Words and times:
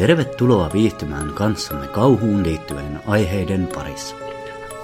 Tervetuloa 0.00 0.70
viihtymään 0.72 1.34
kanssamme 1.34 1.88
kauhuun 1.88 2.42
liittyvien 2.42 3.00
aiheiden 3.06 3.68
parissa. 3.74 4.16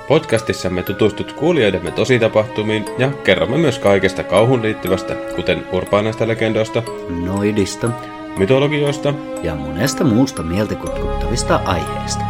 Podcastissa 0.08 0.71
me 0.71 0.83
tutustut 0.83 1.33
kuulijoidemme 1.33 1.91
tositapahtumiin 1.91 2.85
ja 2.98 3.11
kerromme 3.11 3.58
myös 3.58 3.79
kaikesta 3.79 4.24
kauhun 4.24 4.62
liittyvästä, 4.62 5.14
kuten 5.37 5.66
urbaaneista 5.72 6.29
legendoista, 6.29 6.82
Noidista 7.08 7.90
mytologioista, 8.38 9.14
ja 9.42 9.54
monesta 9.54 10.04
muusta 10.04 10.42
mieltä 10.42 10.74
kutkuttavista 10.74 11.56
aiheista. 11.56 12.24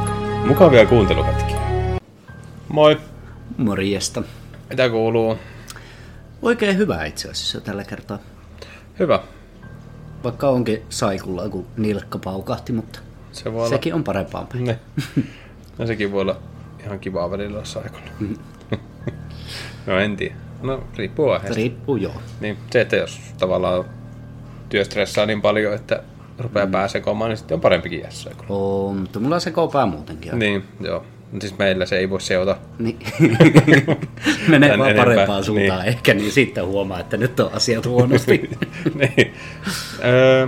mukavia 0.45 0.87
kuunteluhetkiä. 0.87 1.61
Moi, 2.69 2.97
Morjesta. 3.57 4.23
mitä 4.71 4.89
kuuluu? 4.89 5.39
Oikein 6.43 6.79
hyvä 6.79 7.05
itse 7.05 7.31
asiassa 7.31 7.61
tällä 7.61 7.85
kertaa. 7.85 8.19
Hyvä. 8.99 9.21
Vaikka 10.27 10.49
onkin 10.49 10.83
saikulla, 10.89 11.49
kun 11.49 11.67
nilkka 11.77 12.19
paukahti, 12.19 12.73
mutta 12.73 12.99
Se 13.33 13.53
voi 13.53 13.61
olla... 13.61 13.69
sekin 13.69 13.95
on 13.95 14.05
parempaa 14.05 14.47
päin. 14.53 14.65
Ne. 14.65 14.79
No 15.79 15.87
sekin 15.87 16.13
voi 16.13 16.21
olla 16.21 16.37
ihan 16.85 16.99
kivaa 16.99 17.31
välillä 17.31 17.55
olla 17.55 17.65
saikulla. 17.65 18.07
no 19.87 19.99
en 19.99 20.17
tiedä. 20.17 20.35
No 20.63 20.85
riippuu 20.97 21.31
aiheesta. 21.31 21.57
Riippuu 21.57 21.97
joo. 21.97 22.15
Niin, 22.41 22.59
se, 22.71 22.81
että 22.81 22.97
jos 22.97 23.21
tavallaan 23.39 23.85
työstressaa 24.69 25.27
niin 25.27 25.43
paljon, 25.43 25.75
että 25.75 26.03
rupeaa 26.39 26.67
mm. 26.67 26.73
pää 26.73 26.89
sekoamaan, 26.89 27.29
niin 27.29 27.39
sitten 27.39 27.55
on 27.55 27.61
parempikin 27.61 28.05
saikulla. 28.09 28.47
Oo, 28.49 28.93
mutta 28.93 29.21
mulla 29.21 29.41
se 29.41 29.53
pää 29.73 29.87
muutenkin. 29.87 30.39
Niin, 30.39 30.65
joo. 30.81 31.05
Siis 31.41 31.59
meillä 31.59 31.87
se 31.87 31.99
ei 31.99 32.11
voi 32.11 32.21
seota. 32.21 32.57
Niin. 32.79 32.99
Menee 34.49 34.69
Tän 34.69 34.79
vaan 34.79 34.91
enempää, 34.91 35.05
parempaan 35.05 35.45
suuntaan 35.45 35.81
niin. 35.81 35.89
ehkä, 35.89 36.15
niin 36.15 36.33
sitten 36.33 36.67
huomaa, 36.67 37.01
että 37.01 37.17
nyt 37.17 37.41
on 37.41 37.51
asiat 37.53 37.87
huonosti. 37.87 38.51
niin. 38.95 39.35
Öö, 40.05 40.47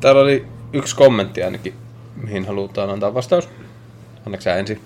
täällä 0.00 0.20
oli 0.20 0.46
yksi 0.72 0.96
kommentti 0.96 1.42
ainakin, 1.42 1.74
mihin 2.22 2.46
halutaan 2.46 2.90
antaa 2.90 3.14
vastaus. 3.14 3.48
Annaks 4.26 4.44
sä 4.44 4.56
ensin? 4.56 4.80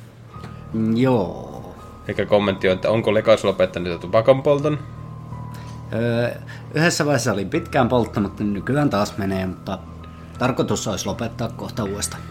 joo. 0.94 1.74
Eikä 2.08 2.26
kommentti 2.26 2.68
on, 2.68 2.74
että 2.74 2.90
onko 2.90 3.14
Lekas 3.14 3.44
lopettanut 3.44 4.00
tupakan 4.00 4.42
polton? 4.42 4.78
Öö, 5.92 6.30
yhdessä 6.74 7.04
vaiheessa 7.06 7.32
olin 7.32 7.50
pitkään 7.50 7.88
polttanut, 7.88 8.38
niin 8.38 8.52
nykyään 8.52 8.90
taas 8.90 9.18
menee, 9.18 9.46
mutta 9.46 9.78
tarkoitus 10.38 10.88
olisi 10.88 11.06
lopettaa 11.06 11.48
kohta 11.48 11.84
uudestaan. 11.84 12.22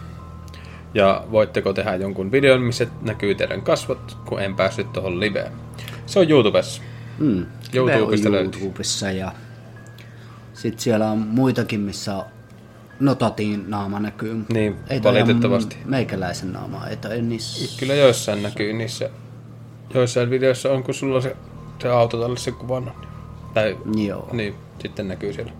Ja 0.94 1.24
voitteko 1.30 1.72
tehdä 1.72 1.94
jonkun 1.94 2.32
videon, 2.32 2.60
missä 2.60 2.86
näkyy 3.02 3.34
teidän 3.34 3.62
kasvot, 3.62 4.18
kun 4.24 4.42
en 4.42 4.56
päässyt 4.56 4.92
tuohon 4.92 5.20
liveen? 5.20 5.52
Se 6.06 6.18
on 6.18 6.30
YouTubessa. 6.30 6.82
Mm. 7.18 7.46
YouTubesta 7.74 8.28
Live 8.28 8.38
on 8.38 8.44
löytyy. 8.44 8.60
YouTubessa 8.60 9.10
ja 9.10 9.32
sitten 10.54 10.80
siellä 10.80 11.10
on 11.10 11.18
muitakin, 11.18 11.80
missä 11.80 12.24
notatiin 13.00 13.70
naama 13.70 14.00
näkyy. 14.00 14.44
Niin, 14.52 14.76
ei 14.90 15.02
valitettavasti. 15.02 15.76
Meikäläisen 15.84 16.52
naama, 16.52 16.86
ei 16.86 16.96
toi 16.96 17.22
niissä... 17.22 17.76
Kyllä 17.80 17.94
joissain 17.94 18.42
näkyy 18.42 18.72
niissä, 18.72 19.10
joissain 19.94 20.30
videoissa 20.30 20.72
on, 20.72 20.82
kun 20.82 20.94
sulla 20.94 21.20
se, 21.20 21.36
se 21.82 21.88
auto 21.88 22.20
tälle 22.20 22.36
se 22.36 22.50
kuvannut. 22.50 22.94
Tai, 23.54 23.78
Joo. 23.96 24.28
niin, 24.32 24.54
sitten 24.78 25.08
näkyy 25.08 25.32
siellä 25.32 25.52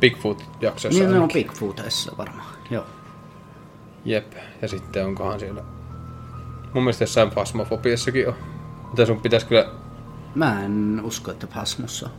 Bigfoot-jaksoissa 0.00 1.00
Niin 1.00 1.12
ne 1.12 1.20
on. 1.20 1.28
Bigfootissa 1.32 2.12
varmaan, 2.18 2.46
joo. 2.70 2.84
Jep, 4.04 4.32
ja 4.62 4.68
sitten 4.68 5.06
onkohan 5.06 5.40
siellä... 5.40 5.62
Mun 6.74 6.82
mielestä 6.84 7.02
jossain 7.02 7.30
Fasmofobiassakin 7.30 8.28
on. 8.28 8.34
Mutta 8.82 9.06
sun 9.06 9.20
pitäisi 9.20 9.46
kyllä... 9.46 9.68
Mä 10.34 10.64
en 10.64 11.00
usko, 11.04 11.30
että 11.30 11.46
Pasmussa 11.46 12.06
on. 12.06 12.12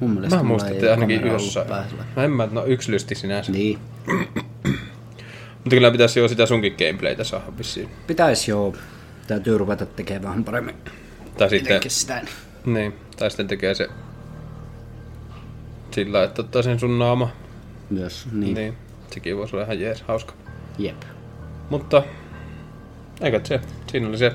Mun 0.00 0.10
mielestä 0.10 0.36
Mä 0.36 0.42
muistan, 0.42 0.72
että 0.72 0.90
ainakin 0.90 1.26
jossain. 1.26 1.68
Mä 2.16 2.24
en 2.24 2.30
mä, 2.30 2.48
no 2.52 2.64
yksi 2.64 2.92
lysti 2.92 3.14
sinänsä. 3.14 3.52
Niin. 3.52 3.78
Mutta 5.60 5.70
kyllä 5.70 5.90
pitäisi 5.90 6.20
jo 6.20 6.28
sitä 6.28 6.46
sunkin 6.46 6.74
gameplaytä 6.78 7.24
saada 7.24 7.44
vissiin. 7.58 7.88
Pitäisi 8.06 8.50
joo. 8.50 8.74
Täytyy 9.26 9.58
ruveta 9.58 9.86
tekemään 9.86 10.22
vähän 10.22 10.44
paremmin. 10.44 10.74
Tai 11.38 11.50
sitten, 11.50 11.80
sitä. 11.88 12.22
niin, 12.66 12.94
tai 13.16 13.30
sitten 13.30 13.48
tekee 13.48 13.74
se 13.74 13.88
sillä, 15.90 16.24
että 16.24 16.42
ottaa 16.42 16.62
sen 16.62 16.78
sun 16.78 16.98
naama. 16.98 17.30
Myös, 17.90 18.28
niin. 18.32 18.54
Niin. 18.54 18.76
Niin. 19.10 19.12
niin. 19.12 19.14
Sekin 19.14 19.36
voisi 19.36 19.56
olla 19.56 19.64
ihan 19.64 19.80
jees, 19.80 20.02
hauska. 20.02 20.34
Jep. 20.78 21.02
Mutta, 21.70 22.02
eikö 23.20 23.40
se, 23.44 23.60
siinä 23.86 24.08
oli 24.08 24.18
se, 24.18 24.32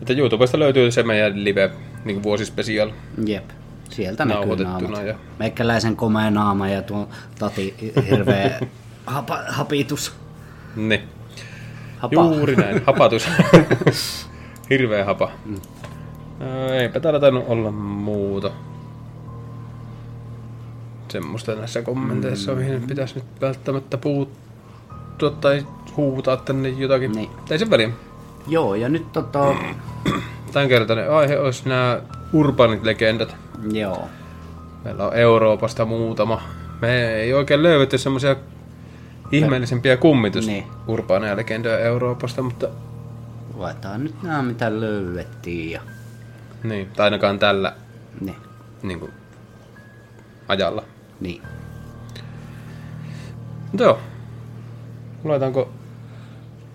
että 0.00 0.12
YouTubesta 0.12 0.58
löytyy 0.58 0.90
se 0.90 1.02
meidän 1.02 1.44
live 1.44 1.70
niin 2.04 2.22
vuosispesial. 2.22 2.90
Jep. 3.26 3.44
Sieltä 3.90 4.24
näkyy 4.24 4.56
naamat. 4.56 5.06
ja- 5.06 5.14
Meikäläisen 5.38 5.96
komea 5.96 6.30
naama 6.30 6.68
ja 6.68 6.82
tuo 6.82 7.08
tati 7.38 7.74
hirveä 8.10 8.60
hapa, 9.06 9.38
hapitus. 9.48 10.12
Ne. 10.76 11.02
Hapa. 11.98 12.14
Juuri 12.14 12.56
näin, 12.56 12.82
hapatus. 12.86 13.28
Hirveä 14.70 15.04
hapa. 15.04 15.30
Mm. 15.44 15.60
Eipä 16.80 17.00
täällä 17.00 17.20
tainnut 17.20 17.44
olla 17.48 17.70
muuta. 17.70 18.50
Semmoista 21.08 21.54
näissä 21.54 21.82
kommenteissa, 21.82 22.52
mm. 22.52 22.58
mihin 22.58 22.82
pitäisi 22.82 23.14
nyt 23.14 23.24
välttämättä 23.40 23.98
puuttua 23.98 25.30
tai 25.30 25.66
huutaa 25.96 26.36
tänne 26.36 26.68
jotakin. 26.68 27.12
Niin. 27.12 27.30
Ei 27.50 27.58
sen 27.58 27.70
väliä. 27.70 27.90
Joo, 28.46 28.74
ja 28.74 28.88
nyt 28.88 29.12
tota... 29.12 29.54
Tämänkertainen 30.52 31.10
aihe 31.12 31.38
olisi 31.38 31.68
nämä 31.68 32.00
urbanit 32.32 32.82
legendat. 32.82 33.36
joo. 33.72 34.08
Meillä 34.84 35.06
on 35.06 35.14
Euroopasta 35.16 35.84
muutama. 35.84 36.42
Me 36.80 37.08
ei 37.14 37.34
oikein 37.34 37.62
löydetty 37.62 37.98
semmoisia 37.98 38.36
ihmeellisempiä 39.32 39.96
kummitus 39.96 40.46
Niin. 40.46 40.64
urbaaneja 40.86 41.36
legendoja 41.36 41.78
Euroopasta, 41.78 42.42
mutta 42.42 42.68
Luetaan 43.54 44.04
nyt 44.04 44.22
nämä, 44.22 44.42
mitä 44.42 44.80
löydettiin 44.80 45.70
ja... 45.70 45.80
niin, 46.62 46.88
tai 46.96 47.04
ainakaan 47.04 47.38
tällä 47.38 47.72
Niin. 48.20 48.36
niin 48.82 49.00
kuin, 49.00 49.12
ajalla. 50.48 50.82
Niin. 51.20 51.42
Mutta 53.72 53.82
joo. 53.84 53.98
Aloitetaanko, 55.24 55.68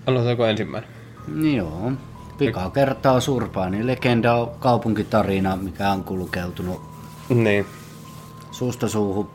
aloitetaanko 0.08 0.46
ensimmäinen? 0.46 0.90
Niin 1.36 1.58
Joo. 1.58 1.92
Pika 2.38 2.70
kertaa 2.70 3.20
surpaani 3.20 3.88
legenda 3.88 4.34
on 4.34 4.52
kaupunkitarina, 4.60 5.56
mikä 5.56 5.90
on 5.92 6.04
kulkeutunut 6.04 6.82
Niin, 7.30 7.66
suusta 8.52 8.88
suuhun 8.88 9.30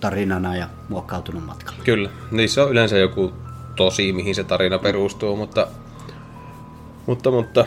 tarinana 0.00 0.56
ja 0.56 0.68
muokkautunut 0.88 1.44
matkalla. 1.46 1.78
kyllä. 1.84 2.10
Niissä 2.30 2.62
on 2.64 2.70
yleensä 2.70 2.98
joku 2.98 3.32
tosi, 3.76 4.12
mihin 4.12 4.34
se 4.34 4.44
tarina 4.44 4.78
perustuu, 4.78 5.36
mutta, 5.36 5.66
mutta, 7.06 7.30
mutta 7.30 7.64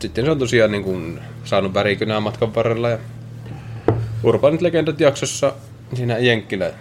sitten 0.00 0.24
se 0.24 0.30
on 0.30 0.38
tosiaan 0.38 0.72
niin 0.72 0.84
kuin 0.84 1.20
saanut 1.44 1.74
värikynää 1.74 2.20
matkan 2.20 2.54
varrella. 2.54 2.88
Ja 2.90 2.98
Urbanit 4.22 4.60
legendat 4.60 5.00
jaksossa, 5.00 5.52
siinä 5.94 6.18
Jenkkilä 6.18 6.72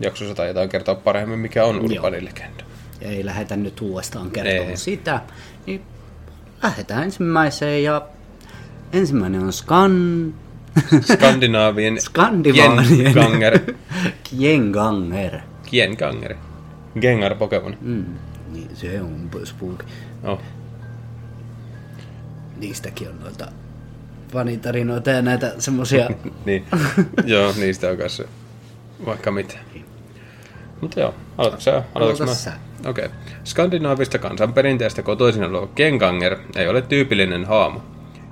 jaksossa 0.00 0.34
taitaa 0.34 0.68
kertoa 0.68 0.94
paremmin, 0.94 1.38
mikä 1.38 1.64
on 1.64 1.80
urbaani 1.80 2.24
legenda. 2.24 2.64
Ei 3.00 3.24
lähetä 3.24 3.56
nyt 3.56 3.80
uudestaan 3.80 4.30
kertomaan 4.30 4.70
Ei. 4.70 4.76
sitä. 4.76 5.20
Niin 5.66 5.82
lähdetään 6.62 7.02
ensimmäiseen 7.02 7.82
ja 7.82 8.02
ensimmäinen 8.92 9.42
on 9.42 9.52
Skan... 9.52 10.34
Skandinaavien 11.12 12.00
Skandinaavien. 12.00 13.14
Ganger. 13.14 13.58
Kienganger. 14.24 15.38
Kienganger. 15.66 16.34
Gengar 17.00 17.34
Pokemon. 17.34 17.76
Mm, 17.80 18.04
niin 18.52 18.76
se 18.76 19.00
on 19.02 19.30
spooky. 19.44 19.86
No, 20.22 20.40
Niistäkin 22.56 23.08
on 23.08 23.20
noita 23.20 23.46
fanitarinoita 24.34 25.10
ja 25.10 25.22
näitä 25.22 25.52
semmosia... 25.58 26.08
niin. 26.46 26.64
joo, 27.24 27.52
niistä 27.56 27.90
on 27.90 27.96
kanssa 27.96 28.24
vaikka 29.06 29.30
mitä. 29.30 29.54
Mutta 30.80 31.00
joo, 31.00 31.14
aloitatko 31.38 31.60
sä? 31.60 31.70
Aloitatko 31.70 31.98
Aloita 31.98 32.24
mä? 32.24 32.34
sä. 32.34 32.52
Okei. 32.86 33.04
Okay. 33.04 33.18
Skandinaavista 33.44 34.18
kansanperinteestä 34.18 35.02
kotoisin 35.02 35.44
oleva 35.44 35.66
Genganger 35.66 36.36
ei 36.56 36.68
ole 36.68 36.82
tyypillinen 36.82 37.44
haamu. 37.44 37.80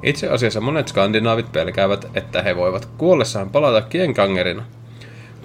Itse 0.03 0.29
asiassa 0.29 0.61
monet 0.61 0.89
skandinaavit 0.89 1.53
pelkäävät, 1.53 2.11
että 2.15 2.43
he 2.43 2.57
voivat 2.57 2.89
kuollessaan 2.99 3.51
palata 3.51 3.83
Gengangerina. 3.89 4.65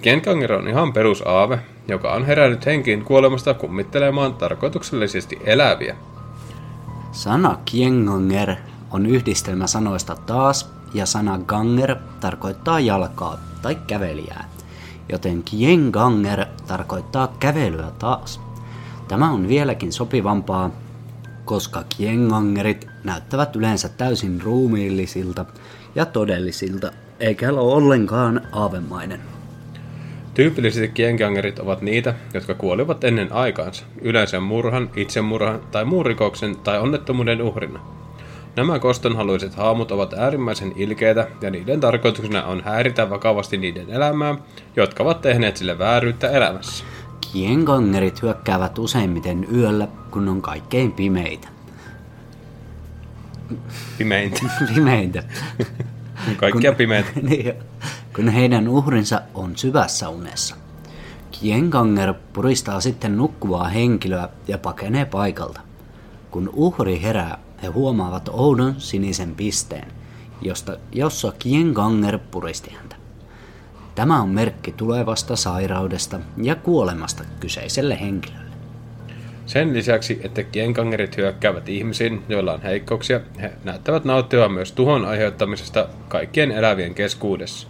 Genganger 0.02 0.52
on 0.52 0.68
ihan 0.68 0.92
perusaave, 0.92 1.58
joka 1.88 2.12
on 2.12 2.26
herännyt 2.26 2.66
henkiin 2.66 3.04
kuolemasta 3.04 3.54
kummittelemaan 3.54 4.34
tarkoituksellisesti 4.34 5.38
eläviä. 5.44 5.96
Sana 7.12 7.58
Kienganger 7.64 8.54
on 8.90 9.06
yhdistelmä 9.06 9.66
sanoista 9.66 10.16
taas 10.16 10.70
ja 10.94 11.06
sana 11.06 11.38
ganger 11.38 11.96
tarkoittaa 12.20 12.80
jalkaa 12.80 13.38
tai 13.62 13.78
kävelijää, 13.86 14.44
joten 15.12 15.42
Kienganger 15.42 16.44
tarkoittaa 16.66 17.36
kävelyä 17.40 17.90
taas. 17.98 18.40
Tämä 19.08 19.30
on 19.30 19.48
vieläkin 19.48 19.92
sopivampaa, 19.92 20.70
koska 21.44 21.84
Kiengangerit 21.96 22.86
näyttävät 23.04 23.56
yleensä 23.56 23.88
täysin 23.88 24.42
ruumiillisilta 24.42 25.44
ja 25.94 26.06
todellisilta, 26.06 26.92
eikä 27.20 27.48
ole 27.48 27.60
ollenkaan 27.60 28.40
aavemainen. 28.52 29.20
Tyypillisesti 30.34 30.88
kiengangerit 30.88 31.58
ovat 31.58 31.82
niitä, 31.82 32.14
jotka 32.34 32.54
kuolivat 32.54 33.04
ennen 33.04 33.32
aikaansa, 33.32 33.84
yleensä 34.00 34.40
murhan, 34.40 34.90
itsemurhan 34.96 35.60
tai 35.70 35.84
muun 35.84 36.06
rikoksen 36.06 36.56
tai 36.56 36.78
onnettomuuden 36.78 37.42
uhrina. 37.42 37.80
Nämä 38.58 38.78
kostonhaluiset 38.78 39.54
haamut 39.54 39.92
ovat 39.92 40.14
äärimmäisen 40.14 40.72
ilkeitä 40.76 41.28
ja 41.40 41.50
niiden 41.50 41.80
tarkoituksena 41.80 42.44
on 42.44 42.62
häiritä 42.64 43.10
vakavasti 43.10 43.56
niiden 43.56 43.90
elämää, 43.90 44.34
jotka 44.76 45.02
ovat 45.02 45.20
tehneet 45.20 45.56
sille 45.56 45.78
vääryyttä 45.78 46.30
elämässä. 46.30 46.84
Kiengangerit 47.32 48.22
hyökkäävät 48.22 48.78
useimmiten 48.78 49.46
yöllä, 49.54 49.88
kun 50.10 50.28
on 50.28 50.42
kaikkein 50.42 50.92
pimeitä. 50.92 51.48
Pimeintä. 53.98 54.40
Pimeintä. 54.74 55.22
Kaikkia 56.36 56.72
pimeitä. 56.72 57.08
Niin, 57.28 57.54
kun 58.16 58.28
heidän 58.28 58.68
uhrinsa 58.68 59.20
on 59.34 59.56
syvässä 59.56 60.08
unessa. 60.08 60.56
Kienganger 61.30 62.14
puristaa 62.32 62.80
sitten 62.80 63.16
nukkuvaa 63.16 63.68
henkilöä 63.68 64.28
ja 64.48 64.58
pakenee 64.58 65.04
paikalta. 65.04 65.60
Kun 66.30 66.50
uhri 66.52 67.02
herää, 67.02 67.38
he 67.62 67.66
huomaavat 67.68 68.28
oudon 68.32 68.74
sinisen 68.78 69.34
pisteen, 69.34 69.88
josta, 70.42 70.76
jossa 70.92 71.32
Kienganger 71.38 72.18
puristi 72.30 72.70
häntä. 72.70 72.96
Tämä 73.94 74.22
on 74.22 74.28
merkki 74.28 74.72
tulevasta 74.72 75.36
sairaudesta 75.36 76.20
ja 76.42 76.54
kuolemasta 76.54 77.24
kyseiselle 77.40 78.00
henkilölle. 78.00 78.48
Sen 79.46 79.74
lisäksi, 79.74 80.20
että 80.22 80.42
kienkangerit 80.42 81.16
hyökkäävät 81.16 81.68
ihmisiin, 81.68 82.22
joilla 82.28 82.52
on 82.52 82.62
heikkouksia, 82.62 83.20
he 83.40 83.52
näyttävät 83.64 84.04
nauttivan 84.04 84.52
myös 84.52 84.72
tuhon 84.72 85.04
aiheuttamisesta 85.04 85.88
kaikkien 86.08 86.52
elävien 86.52 86.94
keskuudessa. 86.94 87.68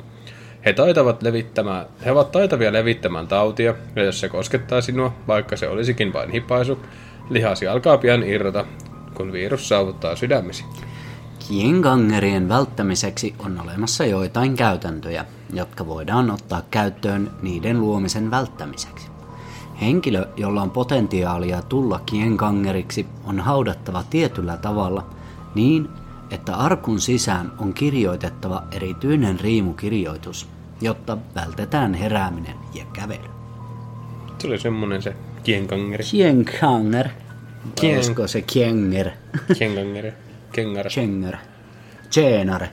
He, 0.64 0.72
taitavat 0.72 1.22
levittämään, 1.22 1.86
he 2.04 2.12
ovat 2.12 2.32
taitavia 2.32 2.72
levittämään 2.72 3.28
tautia, 3.28 3.74
ja 3.96 4.02
jos 4.02 4.20
se 4.20 4.28
koskettaa 4.28 4.80
sinua, 4.80 5.14
vaikka 5.28 5.56
se 5.56 5.68
olisikin 5.68 6.12
vain 6.12 6.30
hipaisu, 6.30 6.78
lihasi 7.30 7.66
alkaa 7.66 7.98
pian 7.98 8.22
irrota, 8.22 8.64
kun 9.18 9.32
virus 9.32 9.68
saavuttaa 9.68 10.16
sydämesi. 10.16 10.64
Kiengangerien 11.48 12.48
välttämiseksi 12.48 13.34
on 13.38 13.60
olemassa 13.60 14.04
joitain 14.06 14.56
käytäntöjä, 14.56 15.24
jotka 15.52 15.86
voidaan 15.86 16.30
ottaa 16.30 16.62
käyttöön 16.70 17.30
niiden 17.42 17.80
luomisen 17.80 18.30
välttämiseksi. 18.30 19.08
Henkilö, 19.80 20.28
jolla 20.36 20.62
on 20.62 20.70
potentiaalia 20.70 21.62
tulla 21.62 22.00
kiengangeriksi, 22.06 23.06
on 23.24 23.40
haudattava 23.40 24.04
tietyllä 24.10 24.56
tavalla 24.56 25.06
niin, 25.54 25.88
että 26.30 26.56
arkun 26.56 27.00
sisään 27.00 27.52
on 27.58 27.74
kirjoitettava 27.74 28.62
erityinen 28.70 29.40
riimukirjoitus, 29.40 30.48
jotta 30.80 31.18
vältetään 31.34 31.94
herääminen 31.94 32.54
ja 32.74 32.84
kävely. 32.92 33.28
Se 34.38 34.46
oli 34.46 34.58
semmonen 34.58 35.02
se 35.02 35.16
kienkangeri. 35.42 36.04
Kienganger. 36.04 37.08
Kien- 37.80 37.94
Olisiko 37.96 38.26
se 38.26 38.42
kienger? 38.42 39.10
Kienkangeri. 39.58 40.12
Kengare. 40.52 40.90
Kenger. 40.94 41.36
Tjenare. 42.10 42.68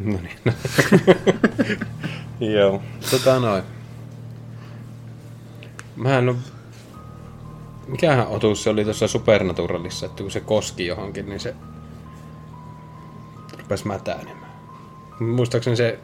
No 0.00 0.18
niin. 0.22 0.38
Joo. 2.54 2.82
Tota 3.10 3.40
noin. 3.40 3.62
Mä 5.96 6.18
en 6.18 6.28
oo... 6.28 6.34
Mikähän 7.86 8.26
otus 8.26 8.62
se 8.62 8.70
oli 8.70 8.84
tuossa 8.84 9.08
Supernaturalissa, 9.08 10.06
että 10.06 10.22
kun 10.22 10.30
se 10.30 10.40
koski 10.40 10.86
johonkin, 10.86 11.28
niin 11.28 11.40
se 11.40 11.54
rupesi 13.58 13.86
mätänemään. 13.86 14.52
Muistaakseni 15.20 15.76
se 15.76 15.98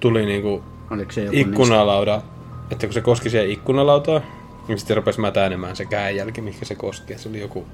tuli 0.00 0.26
niinku 0.26 0.62
Oliko 0.90 1.12
se 1.12 1.24
joku 1.24 1.36
ikkunalauda, 1.38 2.22
että 2.70 2.86
kun 2.86 2.94
se 2.94 3.00
koski 3.00 3.30
siihen 3.30 3.50
ikkunalautaa, 3.50 4.18
niin 4.18 4.41
sitten 4.76 4.96
rupesi 4.96 5.20
mätänemään 5.20 5.76
se 5.76 5.84
käänjälki, 5.84 6.40
mikä 6.40 6.64
se 6.64 6.74
koski. 6.74 7.18
Se 7.18 7.28
oli 7.28 7.40
joku, 7.40 7.66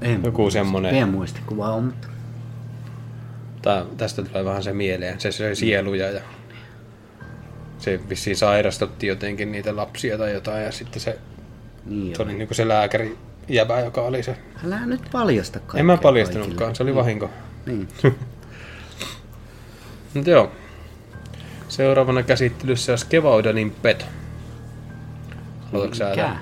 En 0.00 0.20
joku 0.24 0.42
muista. 0.42 0.58
semmonen, 0.58 0.92
Meidän 0.94 1.08
muistikuva 1.08 1.68
on, 1.70 1.84
mutta 1.84 2.08
tää, 3.62 3.84
tästä 3.96 4.22
tulee 4.22 4.44
vähän 4.44 4.62
se 4.62 4.72
mieleen, 4.72 5.20
se 5.20 5.32
söi 5.32 5.56
sieluja 5.56 6.10
ja 6.10 6.20
se 7.78 8.00
vissiin 8.08 8.36
sairastutti 8.36 9.06
jotenkin 9.06 9.52
niitä 9.52 9.76
lapsia 9.76 10.18
tai 10.18 10.32
jotain 10.32 10.64
ja 10.64 10.72
sitten 10.72 11.00
se, 11.00 11.18
niin 11.86 12.16
se 12.16 12.22
oli 12.22 12.32
niinku 12.34 12.54
se 12.54 12.68
lääkäri 12.68 13.16
jäbä, 13.48 13.80
joka 13.80 14.00
oli 14.02 14.22
se. 14.22 14.36
Älä 14.64 14.86
nyt 14.86 15.00
paljasta 15.12 15.58
kaikkea 15.58 15.80
En 15.80 15.86
mä 15.86 15.96
paljastanutkaan, 15.96 16.74
se 16.74 16.82
oli 16.82 16.92
kaikille. 16.92 17.00
vahinko. 17.02 17.30
Niin. 17.66 17.88
Mutta 20.14 20.30
joo. 20.30 20.52
Seuraavana 21.68 22.22
käsittelyssä 22.22 22.92
olisi 22.92 23.06
Kevaudanin 23.08 23.70
peto. 23.82 24.04
Haluatko 25.76 25.94
sä 25.94 26.10
Mikä? 26.10 26.22
tämän? 26.22 26.38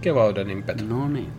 Kevaudanin 0.00 0.62
peto. 0.62 0.84
No 0.84 1.08
niin. 1.08 1.32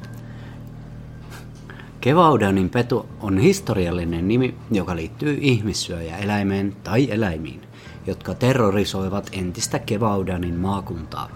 Kevaudanin 2.01 2.69
petu 2.69 3.09
on 3.21 3.37
historiallinen 3.37 4.27
nimi, 4.27 4.55
joka 4.71 4.95
liittyy 4.95 5.37
ihmissyöjäeläimeen 5.41 6.75
tai 6.83 7.11
eläimiin, 7.11 7.61
jotka 8.07 8.33
terrorisoivat 8.33 9.29
entistä 9.31 9.79
Kevaudanin 9.79 10.55
maakuntaa. 10.55 11.29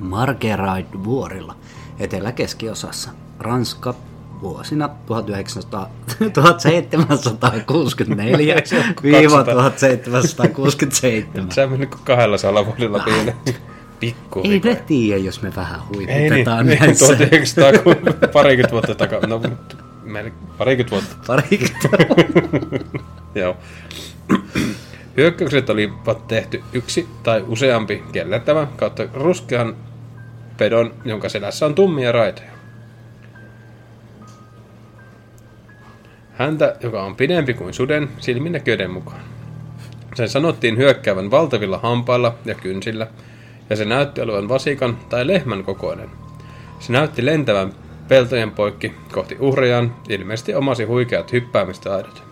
Margeraid-vuorilla 0.00 1.56
etelä-keskiosassa 1.98 3.10
Ranska 3.38 3.94
vuosina 4.42 4.88
1900, 5.06 5.90
1764-1767. 6.08 6.14
Sä 11.54 11.66
mennyt 11.66 11.90
kuin 11.90 12.04
kahdella 12.04 12.38
salavuodella 12.38 13.02
pienen. 13.04 13.34
Pikku 14.00 14.40
Ei 14.44 14.60
ne 14.64 14.74
tiedä, 14.86 15.18
jos 15.18 15.42
me 15.42 15.52
vähän 15.56 15.80
Ei 15.80 16.06
niin, 16.06 16.20
huiputetaan 16.20 16.66
niin 16.66 16.78
näissä. 16.80 17.06
1900, 17.06 17.72
kun 17.82 17.96
parikymmentä 18.32 18.72
vuotta 18.72 18.94
takaa. 18.94 19.20
No, 19.26 19.42
parikymmentä 20.58 20.90
vuotta. 20.90 21.16
Parikymmentä. 21.26 21.88
Joo. 23.40 23.56
Hyökkäykset 25.16 25.70
olivat 25.70 26.28
tehty 26.28 26.62
yksi 26.72 27.08
tai 27.22 27.44
useampi 27.48 28.02
kellertävä 28.12 28.66
kautta 28.76 29.06
ruskean 29.14 29.76
pedon, 30.56 30.94
jonka 31.04 31.28
selässä 31.28 31.66
on 31.66 31.74
tummia 31.74 32.12
raitoja. 32.12 32.50
Häntä, 36.32 36.76
joka 36.80 37.02
on 37.02 37.16
pidempi 37.16 37.54
kuin 37.54 37.74
suden, 37.74 38.08
silminnäköiden 38.18 38.90
mukaan. 38.90 39.20
Sen 40.14 40.28
sanottiin 40.28 40.76
hyökkäävän 40.76 41.30
valtavilla 41.30 41.78
hampailla 41.78 42.34
ja 42.44 42.54
kynsillä, 42.54 43.06
ja 43.70 43.76
se 43.76 43.84
näytti 43.84 44.20
olevan 44.20 44.48
vasikan 44.48 44.98
tai 45.08 45.26
lehmän 45.26 45.64
kokoinen. 45.64 46.10
Se 46.78 46.92
näytti 46.92 47.26
lentävän 47.26 47.72
peltojen 48.08 48.50
poikki 48.50 48.92
kohti 49.12 49.36
uhrejaan, 49.40 49.94
ilmeisesti 50.08 50.54
omasi 50.54 50.84
huikeat 50.84 51.32
hyppäämistaidot. 51.32 52.22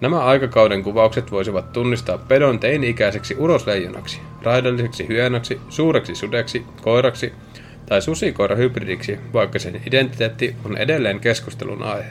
Nämä 0.00 0.18
aikakauden 0.18 0.82
kuvaukset 0.82 1.32
voisivat 1.32 1.72
tunnistaa 1.72 2.18
pedon 2.18 2.58
teini-ikäiseksi 2.58 3.34
urosleijonaksi, 3.38 4.20
raidalliseksi 4.42 5.08
hyönaksi, 5.08 5.60
suureksi 5.68 6.14
sudeksi, 6.14 6.64
koiraksi 6.82 7.32
tai 7.86 8.02
susikoirahybridiksi, 8.02 9.18
vaikka 9.32 9.58
sen 9.58 9.80
identiteetti 9.86 10.56
on 10.64 10.76
edelleen 10.76 11.20
keskustelun 11.20 11.82
aihe. 11.82 12.10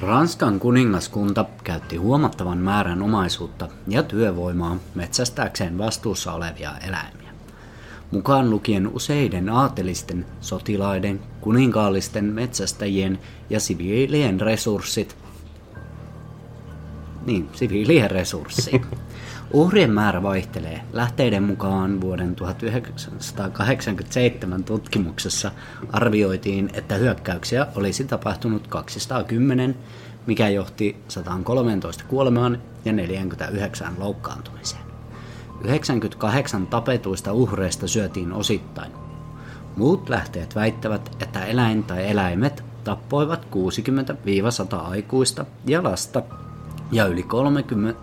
Ranskan 0.00 0.60
kuningaskunta 0.60 1.44
käytti 1.64 1.96
huomattavan 1.96 2.58
määrän 2.58 3.02
omaisuutta 3.02 3.68
ja 3.88 4.02
työvoimaa 4.02 4.76
metsästääkseen 4.94 5.78
vastuussa 5.78 6.32
olevia 6.32 6.70
eläimiä. 6.88 7.32
Mukaan 8.10 8.50
lukien 8.50 8.88
useiden 8.88 9.48
aatelisten, 9.48 10.26
sotilaiden, 10.40 11.20
kuninkaallisten 11.40 12.24
metsästäjien 12.24 13.18
ja 13.50 13.60
siviilien 13.60 14.40
resurssit. 14.40 15.16
Niin, 17.26 17.48
siviilien 17.52 18.10
resurssit. 18.10 18.82
Uhrien 19.52 19.90
määrä 19.90 20.22
vaihtelee. 20.22 20.80
Lähteiden 20.92 21.42
mukaan 21.42 22.00
vuoden 22.00 22.36
1987 22.36 24.64
tutkimuksessa 24.64 25.50
arvioitiin, 25.92 26.70
että 26.72 26.94
hyökkäyksiä 26.94 27.66
olisi 27.74 28.04
tapahtunut 28.04 28.66
210, 28.66 29.76
mikä 30.26 30.48
johti 30.48 30.96
113 31.08 32.04
kuolemaan 32.08 32.62
ja 32.84 32.92
49 32.92 33.94
loukkaantumiseen. 33.98 34.82
98 35.64 36.66
tapetuista 36.66 37.32
uhreista 37.32 37.88
syötiin 37.88 38.32
osittain. 38.32 38.92
Muut 39.76 40.08
lähteet 40.08 40.54
väittävät, 40.54 41.16
että 41.22 41.44
eläin 41.44 41.82
tai 41.82 42.10
eläimet 42.10 42.64
tappoivat 42.84 43.44
60-100 43.44 43.48
aikuista 44.76 45.46
ja 45.66 45.82
lasta 45.82 46.22
ja 46.92 47.06
yli 47.06 47.22
30 47.22 48.00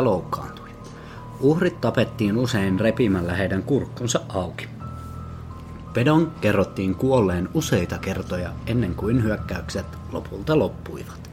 loukkaantui. 0.00 0.65
Uhrit 1.40 1.80
tapettiin 1.80 2.36
usein 2.36 2.80
repimällä 2.80 3.32
heidän 3.32 3.62
kurkkunsa 3.62 4.20
auki. 4.28 4.68
Pedon 5.94 6.32
kerrottiin 6.40 6.94
kuolleen 6.94 7.48
useita 7.54 7.98
kertoja 7.98 8.50
ennen 8.66 8.94
kuin 8.94 9.22
hyökkäykset 9.22 9.86
lopulta 10.12 10.58
loppuivat. 10.58 11.30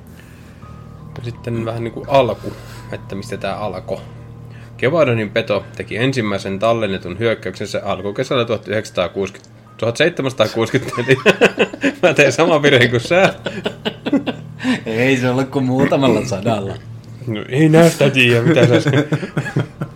Sitten 1.24 1.66
vähän 1.66 1.84
niin 1.84 1.94
kuin 1.94 2.10
alku, 2.10 2.54
että 2.92 3.16
mistä 3.16 3.38
tämä 3.38 3.56
alkoi. 3.56 4.02
Kevadonin 4.78 5.30
peto 5.30 5.66
teki 5.76 5.98
ensimmäisen 5.98 6.60
tallennetun 6.60 7.20
hyökkäyksensä 7.20 7.82
alkukesällä 7.86 8.46
1960, 8.46 9.50
1764. 9.78 11.16
Mä 12.02 12.14
tein 12.14 12.32
sama 12.32 12.62
virhe 12.62 12.88
kuin 12.88 13.02
sä. 13.02 13.34
Ei 14.86 15.18
se 15.18 15.30
ole 15.30 15.46
kuin 15.46 15.66
muutamalla 15.66 16.26
sadalla. 16.26 16.74
No, 17.28 17.46
ei 17.50 17.70
näistä 17.70 18.10
tiedä, 18.10 18.42
mitä 18.42 18.80
sä... 18.80 18.92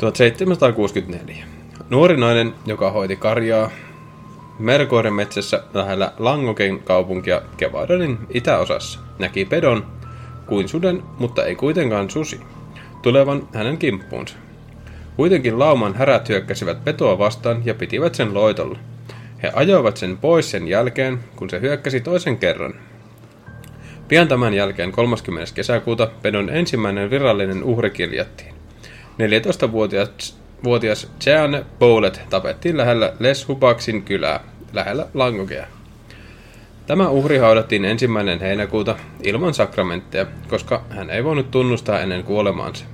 1764. 0.00 1.44
Nuori 1.90 2.16
nainen, 2.16 2.54
joka 2.66 2.90
hoiti 2.90 3.16
karjaa 3.16 3.70
Merkoiden 4.58 5.14
metsässä 5.14 5.62
lähellä 5.74 6.12
Langoken 6.18 6.80
kaupunkia 6.80 7.42
Kevadonin 7.56 8.18
itäosassa, 8.34 9.00
näki 9.18 9.44
pedon 9.44 9.86
kuin 10.46 10.68
suden, 10.68 11.02
mutta 11.18 11.44
ei 11.44 11.54
kuitenkaan 11.54 12.10
susi, 12.10 12.40
tulevan 13.02 13.48
hänen 13.54 13.78
kimppuunsa. 13.78 14.36
Kuitenkin 15.16 15.58
lauman 15.58 15.94
härät 15.94 16.28
hyökkäsivät 16.28 16.84
petoa 16.84 17.18
vastaan 17.18 17.62
ja 17.64 17.74
pitivät 17.74 18.14
sen 18.14 18.34
loitolla. 18.34 18.78
He 19.42 19.52
ajoivat 19.54 19.96
sen 19.96 20.18
pois 20.18 20.50
sen 20.50 20.68
jälkeen, 20.68 21.18
kun 21.36 21.50
se 21.50 21.60
hyökkäsi 21.60 22.00
toisen 22.00 22.38
kerran. 22.38 22.74
Pian 24.08 24.28
tämän 24.28 24.54
jälkeen 24.54 24.92
30. 24.92 25.54
kesäkuuta 25.54 26.10
pedon 26.22 26.50
ensimmäinen 26.50 27.10
virallinen 27.10 27.64
uhri 27.64 27.90
kirjattiin. 27.90 28.59
14-vuotias 29.20 30.40
vuotias 30.64 31.10
Jean 31.26 31.64
Bowlet 31.78 32.20
tapettiin 32.30 32.76
lähellä 32.76 33.12
Les 33.18 33.48
Hubaksin 33.48 34.02
kylää, 34.02 34.40
lähellä 34.72 35.06
Langokea. 35.14 35.66
Tämä 36.86 37.08
uhri 37.08 37.38
haudattiin 37.38 37.84
ensimmäinen 37.84 38.40
heinäkuuta 38.40 38.96
ilman 39.22 39.54
sakramentteja, 39.54 40.26
koska 40.48 40.82
hän 40.90 41.10
ei 41.10 41.24
voinut 41.24 41.50
tunnustaa 41.50 42.00
ennen 42.00 42.24
kuolemaansa. 42.24 42.84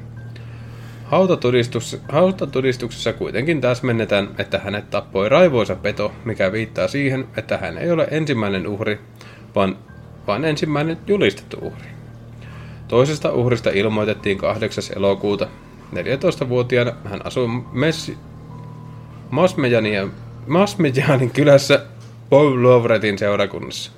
Hautatodistuksessa 2.08 3.12
kuitenkin 3.12 3.60
täsmennetään, 3.60 4.28
että 4.38 4.58
hänet 4.58 4.90
tappoi 4.90 5.28
raivoisa 5.28 5.76
peto, 5.76 6.12
mikä 6.24 6.52
viittaa 6.52 6.88
siihen, 6.88 7.28
että 7.36 7.56
hän 7.58 7.78
ei 7.78 7.90
ole 7.90 8.08
ensimmäinen 8.10 8.66
uhri, 8.66 9.00
vaan, 9.54 9.76
vaan 10.26 10.44
ensimmäinen 10.44 10.98
julistettu 11.06 11.56
uhri. 11.62 11.88
Toisesta 12.88 13.32
uhrista 13.32 13.70
ilmoitettiin 13.70 14.38
8. 14.38 14.84
elokuuta. 14.96 15.48
14-vuotiaana 15.92 16.92
hän 17.04 17.26
asui 17.26 17.48
Messi, 17.72 18.18
Masmejanin 20.46 21.30
kylässä 21.32 21.86
Paul 22.30 22.62
Lovretin 22.62 23.18
seurakunnassa. 23.18 23.92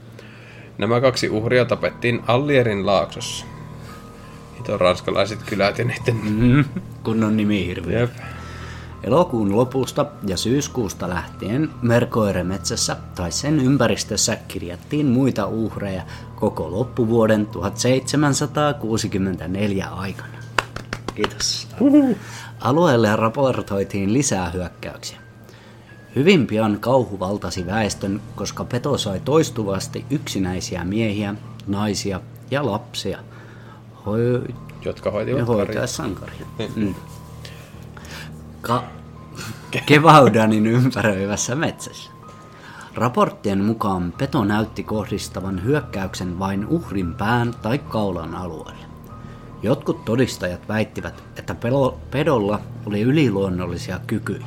Nämä 0.79 1.01
kaksi 1.01 1.29
uhria 1.29 1.65
tapettiin 1.65 2.23
Allierin 2.27 2.87
laaksossa. 2.87 3.47
Hito 4.59 4.79
ranskalaiset 4.79 5.43
kylät 5.43 5.79
ja 5.79 5.85
niiden... 5.85 6.17
Mm, 6.23 6.65
kunnon 7.03 7.37
nimi 7.37 7.67
hirviö. 7.67 8.01
Jep. 8.01 8.11
Elokuun 9.03 9.57
lopusta 9.57 10.07
ja 10.27 10.37
syyskuusta 10.37 11.09
lähtien 11.09 11.71
Merkoiremetsässä 11.83 12.97
tai 13.15 13.33
sen 13.33 13.61
ympäristössä 13.61 14.39
kirjattiin 14.49 15.07
muita 15.07 15.47
uhreja 15.47 16.03
koko 16.37 16.71
loppuvuoden 16.71 17.47
1764 17.47 19.87
aikana. 19.87 20.38
Kiitos. 21.23 21.69
Alueelle 22.61 23.17
raportoitiin 23.17 24.13
lisää 24.13 24.51
hyökkäyksiä. 24.51 25.19
Hyvin 26.17 26.47
pian 26.47 26.81
kauhu 26.81 27.21
valtasi 27.21 27.67
väestön, 27.67 28.21
koska 28.37 28.65
peto 28.65 28.99
sai 28.99 29.21
toistuvasti 29.21 30.05
yksinäisiä 30.11 30.85
miehiä, 30.85 31.35
naisia 31.67 32.21
ja 32.51 32.67
lapsia 32.67 33.19
hoi- 34.07 34.55
Jotka 34.85 35.11
hoitivat 35.11 35.49
hoitaa 35.49 35.87
sankaria. 35.87 36.47
Mm. 36.77 36.95
Ka- 38.61 38.85
Kevaudanin 39.87 40.67
ympäröivässä 40.67 41.55
metsässä. 41.55 42.11
Raporttien 42.95 43.65
mukaan 43.65 44.13
peto 44.19 44.45
näytti 44.45 44.83
kohdistavan 44.83 45.65
hyökkäyksen 45.65 46.39
vain 46.39 46.67
uhrin 46.67 47.15
pään 47.15 47.55
tai 47.63 47.79
kaulan 47.79 48.35
alueelle. 48.35 48.88
Jotkut 49.63 50.05
todistajat 50.05 50.69
väittivät, 50.69 51.25
että 51.37 51.57
pedolla 52.11 52.61
oli 52.87 53.01
yliluonnollisia 53.01 54.01
kykyjä. 54.07 54.47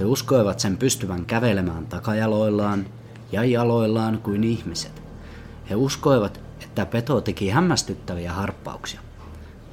He 0.00 0.04
uskoivat 0.04 0.60
sen 0.60 0.76
pystyvän 0.76 1.26
kävelemään 1.26 1.86
takajaloillaan 1.86 2.86
ja 3.32 3.44
jaloillaan 3.44 4.18
kuin 4.18 4.44
ihmiset. 4.44 5.02
He 5.70 5.74
uskoivat, 5.74 6.40
että 6.62 6.86
peto 6.86 7.20
teki 7.20 7.48
hämmästyttäviä 7.48 8.32
harppauksia. 8.32 9.00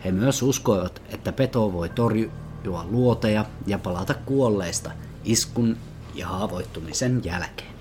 He 0.05 0.12
myös 0.12 0.41
uskoivat, 0.41 1.01
että 1.09 1.31
peto 1.31 1.74
voi 1.74 1.89
torjua 1.89 2.86
luoteja 2.89 3.45
ja 3.67 3.79
palata 3.79 4.13
kuolleista 4.13 4.91
iskun 5.24 5.77
ja 6.15 6.27
haavoittumisen 6.27 7.21
jälkeen. 7.24 7.76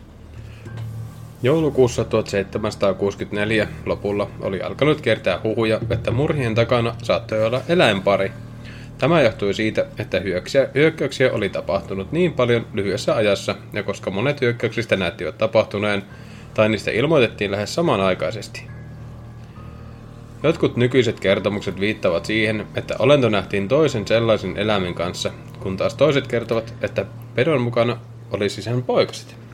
Joulukuussa 1.43 2.05
1764 2.05 3.69
lopulla 3.87 4.31
oli 4.40 4.62
alkanut 4.62 5.00
kertaa 5.00 5.40
huhuja, 5.45 5.81
että 5.90 6.11
murhien 6.11 6.55
takana 6.55 6.95
saattoi 7.02 7.45
olla 7.45 7.62
eläinpari. 7.69 8.33
Tämä 8.99 9.23
johtui 9.23 9.55
siitä, 9.55 9.87
että 9.99 10.21
hyökkäyksiä 10.75 11.33
oli 11.33 11.49
tapahtunut 11.49 12.12
niin 12.12 12.33
paljon 12.33 12.66
lyhyessä 12.73 13.16
ajassa, 13.16 13.55
ja 13.73 13.83
koska 13.83 14.11
monet 14.11 14.40
hyökkäyksistä 14.40 14.97
näyttivät 14.97 15.38
tapahtuneen, 15.38 16.02
tai 16.55 16.69
niistä 16.69 16.90
ilmoitettiin 16.90 17.50
lähes 17.50 17.75
samanaikaisesti. 17.75 18.62
Jotkut 20.43 20.76
nykyiset 20.76 21.21
kertomukset 21.21 21.81
viittavat 21.81 22.25
siihen, 22.25 22.66
että 22.75 22.95
olento 22.99 23.28
nähtiin 23.28 23.69
toisen 23.69 24.07
sellaisen 24.07 24.57
eläimen 24.57 24.95
kanssa, 24.95 25.31
kun 25.61 25.76
taas 25.76 25.95
toiset 25.95 26.26
kertovat, 26.26 26.75
että 26.83 27.07
pedon 27.35 27.61
mukana 27.61 27.97
olisi 28.31 28.62
sen 28.62 28.83
poikaset. 28.83 29.46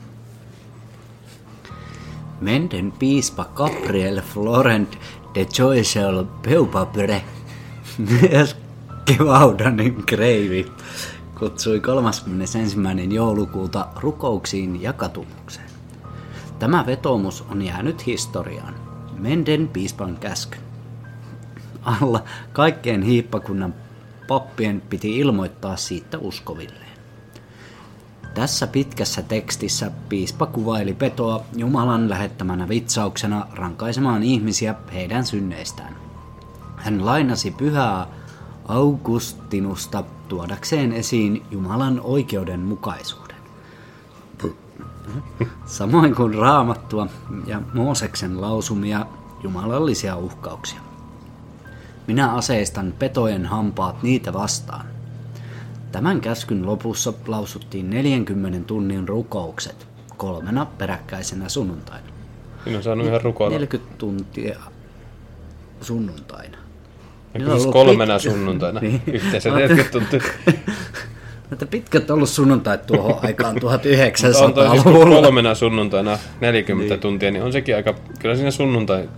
Menden 2.43 2.91
piispa 2.91 3.45
Gabriel 3.55 4.21
Florent 4.21 4.97
de 5.35 5.45
Choisel 5.45 6.25
Peupabre, 6.41 7.21
myös 8.21 8.57
Kevaudanin 9.05 10.03
kreivi, 10.05 10.71
kutsui 11.39 11.79
31. 11.79 12.67
joulukuuta 13.13 13.87
rukouksiin 13.95 14.81
ja 14.81 14.93
katumukseen. 14.93 15.69
Tämä 16.59 16.85
vetoomus 16.85 17.45
on 17.51 17.61
jäänyt 17.61 18.05
historiaan. 18.05 18.75
Menden 19.17 19.67
piispan 19.67 20.17
käsky. 20.17 20.57
Alla 21.83 22.23
kaikkien 22.53 23.01
hiippakunnan 23.01 23.75
pappien 24.27 24.81
piti 24.89 25.19
ilmoittaa 25.19 25.77
siitä 25.77 26.17
uskovilleen. 26.17 26.82
Tässä 28.33 28.67
pitkässä 28.67 29.21
tekstissä 29.21 29.91
piispa 30.09 30.45
kuvaili 30.45 30.93
petoa 30.93 31.43
Jumalan 31.55 32.09
lähettämänä 32.09 32.69
vitsauksena 32.69 33.47
rankaisemaan 33.55 34.23
ihmisiä 34.23 34.75
heidän 34.93 35.25
synneistään. 35.25 35.95
Hän 36.77 37.05
lainasi 37.05 37.51
pyhää 37.51 38.07
Augustinusta 38.67 40.03
tuodakseen 40.27 40.93
esiin 40.93 41.45
Jumalan 41.51 42.01
oikeudenmukaisuuden. 42.03 43.37
Samoin 45.65 46.15
kuin 46.15 46.33
raamattua 46.33 47.07
ja 47.45 47.61
Mooseksen 47.73 48.41
lausumia 48.41 49.05
jumalallisia 49.43 50.15
uhkauksia. 50.17 50.79
Minä 52.07 52.33
aseistan 52.33 52.93
petojen 52.99 53.45
hampaat 53.45 54.03
niitä 54.03 54.33
vastaan. 54.33 54.92
Tämän 55.93 56.21
käskyn 56.21 56.65
lopussa 56.65 57.13
lausuttiin 57.27 57.89
40 57.89 58.59
tunnin 58.67 59.07
rukoukset 59.07 59.87
kolmena 60.17 60.65
peräkkäisenä 60.65 61.49
sunnuntaina. 61.49 62.07
Minä 62.65 62.77
on 62.77 62.83
saanut 62.83 63.07
ihan 63.07 63.21
rukoilla. 63.21 63.53
40 63.53 63.95
tuntia 63.97 64.59
sunnuntaina. 65.81 66.57
Ja 67.33 67.51
siis 67.59 67.65
kolmena 67.73 68.13
pitkä- 68.17 68.31
sunnuntaina. 68.31 68.79
Niin. 68.83 69.01
Yhteensä 69.07 69.49
Mä 69.49 69.55
40 69.55 69.91
tuntia. 69.91 70.21
Että 71.51 71.65
pitkät 71.65 72.11
ollut 72.11 72.29
sunnuntait 72.29 72.85
tuohon 72.85 73.19
aikaan 73.23 73.55
On 73.55 73.59
toi 73.61 73.79
siis 74.15 74.37
kun 74.41 74.51
1900-luvulla. 74.93 75.21
kolmena 75.21 75.55
sunnuntaina 75.55 76.17
40 76.41 76.97
tuntia, 76.97 77.31
niin 77.31 77.43
on 77.43 77.51
sekin 77.53 77.75
aika... 77.75 77.95
Kyllä 78.19 78.35
siinä 78.35 78.51
sunnuntai... 78.51 79.09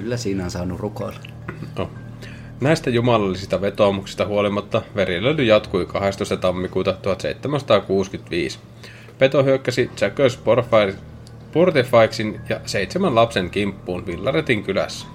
Kyllä 0.00 0.16
siinä 0.16 0.44
on 0.44 0.50
saanut 0.50 0.80
rukoilla. 0.80 1.18
Oh. 1.78 1.88
Näistä 2.60 2.90
jumalallisista 2.90 3.60
vetoomuksista 3.60 4.26
huolimatta 4.26 4.82
verilöyly 4.94 5.44
jatkui 5.44 5.86
12. 5.86 6.36
tammikuuta 6.36 6.92
1765. 6.92 8.58
Peto 9.18 9.44
hyökkäsi 9.44 9.90
Jackers 10.00 10.40
Portefaixin 11.52 12.40
ja 12.48 12.60
seitsemän 12.66 13.14
lapsen 13.14 13.50
kimppuun 13.50 14.06
Villaretin 14.06 14.62
kylässä. 14.62 15.06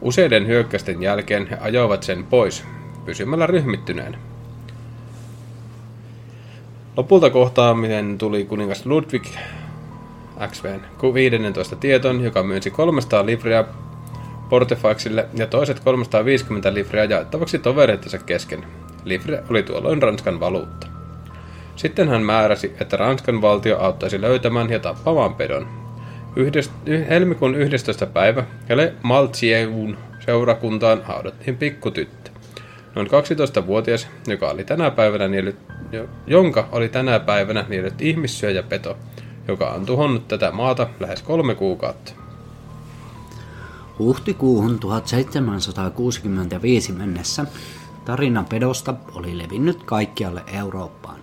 Useiden 0.00 0.46
hyökkäysten 0.46 1.02
jälkeen 1.02 1.46
he 1.46 1.58
ajoivat 1.60 2.02
sen 2.02 2.24
pois, 2.24 2.64
pysymällä 3.04 3.46
ryhmittyneen. 3.46 4.18
Lopulta 6.96 7.30
kohtaaminen 7.30 8.18
tuli 8.18 8.44
kuningas 8.44 8.86
Ludwig 8.86 9.26
XVn 10.50 10.80
15 11.14 11.76
tieton, 11.76 12.24
joka 12.24 12.42
myönsi 12.42 12.70
300 12.70 13.26
livreä 13.26 13.64
Portefaxille 14.50 15.26
ja 15.34 15.46
toiset 15.46 15.80
350 15.80 16.74
livreä 16.74 17.04
jaettavaksi 17.04 17.58
tovereittensa 17.58 18.18
kesken. 18.18 18.64
Livre 19.04 19.44
oli 19.50 19.62
tuolloin 19.62 20.02
Ranskan 20.02 20.40
valuutta. 20.40 20.86
Sitten 21.76 22.08
hän 22.08 22.22
määräsi, 22.22 22.72
että 22.80 22.96
Ranskan 22.96 23.42
valtio 23.42 23.78
auttaisi 23.78 24.20
löytämään 24.20 24.70
ja 24.70 24.78
tappamaan 24.78 25.34
pedon. 25.34 25.68
Yhdest, 26.36 26.72
y, 26.86 27.04
helmikuun 27.08 27.54
11. 27.54 28.06
päivä 28.06 28.44
Hele 28.68 28.94
Maltsieun 29.02 29.98
seurakuntaan 30.18 31.02
haudattiin 31.04 31.56
pikkutyttö. 31.56 32.30
Noin 32.94 33.08
12-vuotias, 33.08 34.08
joka 34.26 34.50
oli 34.50 34.64
tänä 34.64 34.90
päivänä 34.90 35.28
niellyt, 35.28 35.56
jonka 36.26 36.68
oli 36.72 36.88
tänä 36.88 37.20
päivänä 37.20 37.64
niellyt 37.68 38.02
ihmissyöjä 38.02 38.62
peto, 38.62 38.98
joka 39.48 39.70
on 39.70 39.86
tuhonnut 39.86 40.28
tätä 40.28 40.50
maata 40.50 40.86
lähes 41.00 41.22
kolme 41.22 41.54
kuukautta. 41.54 42.19
Huhtikuuhun 44.00 44.78
1765 44.78 46.92
mennessä 46.92 47.46
tarina 48.04 48.44
pedosta 48.48 48.94
oli 49.14 49.38
levinnyt 49.38 49.82
kaikkialle 49.82 50.42
Eurooppaan. 50.46 51.20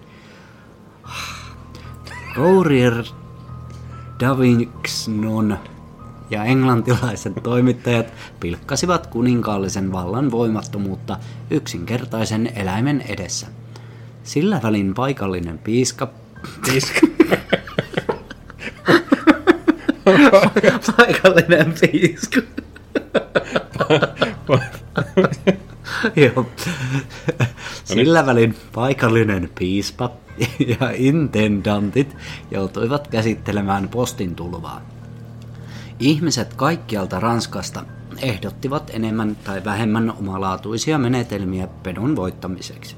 Courier 2.36 3.03
Davinkson 4.19 5.57
ja 6.29 6.43
englantilaiset 6.43 7.34
toimittajat 7.43 8.07
pilkkasivat 8.39 9.07
kuninkaallisen 9.07 9.91
vallan 9.91 10.31
voimattomuutta 10.31 11.17
yksinkertaisen 11.50 12.51
eläimen 12.55 13.01
edessä. 13.01 13.48
Sillä 14.24 14.60
välin 14.63 14.93
paikallinen 14.93 15.57
piiska... 15.57 16.07
Piiska. 16.65 17.07
paikallinen 20.98 21.74
piiska. 21.81 22.41
Joo. 26.15 26.46
Sillä 27.84 28.25
välin 28.25 28.56
paikallinen 28.75 29.50
piispa 29.60 30.12
ja 30.79 30.91
intendantit 30.96 32.17
joutuivat 32.51 33.08
käsittelemään 33.08 33.89
postin 33.89 34.36
tulvaa. 34.36 34.82
Ihmiset 36.00 36.53
kaikkialta 36.53 37.20
Ranskasta 37.20 37.86
ehdottivat 38.22 38.91
enemmän 38.94 39.36
tai 39.36 39.65
vähemmän 39.65 40.13
omalaatuisia 40.20 40.98
menetelmiä 40.98 41.67
pedon 41.84 42.15
voittamiseksi. 42.15 42.96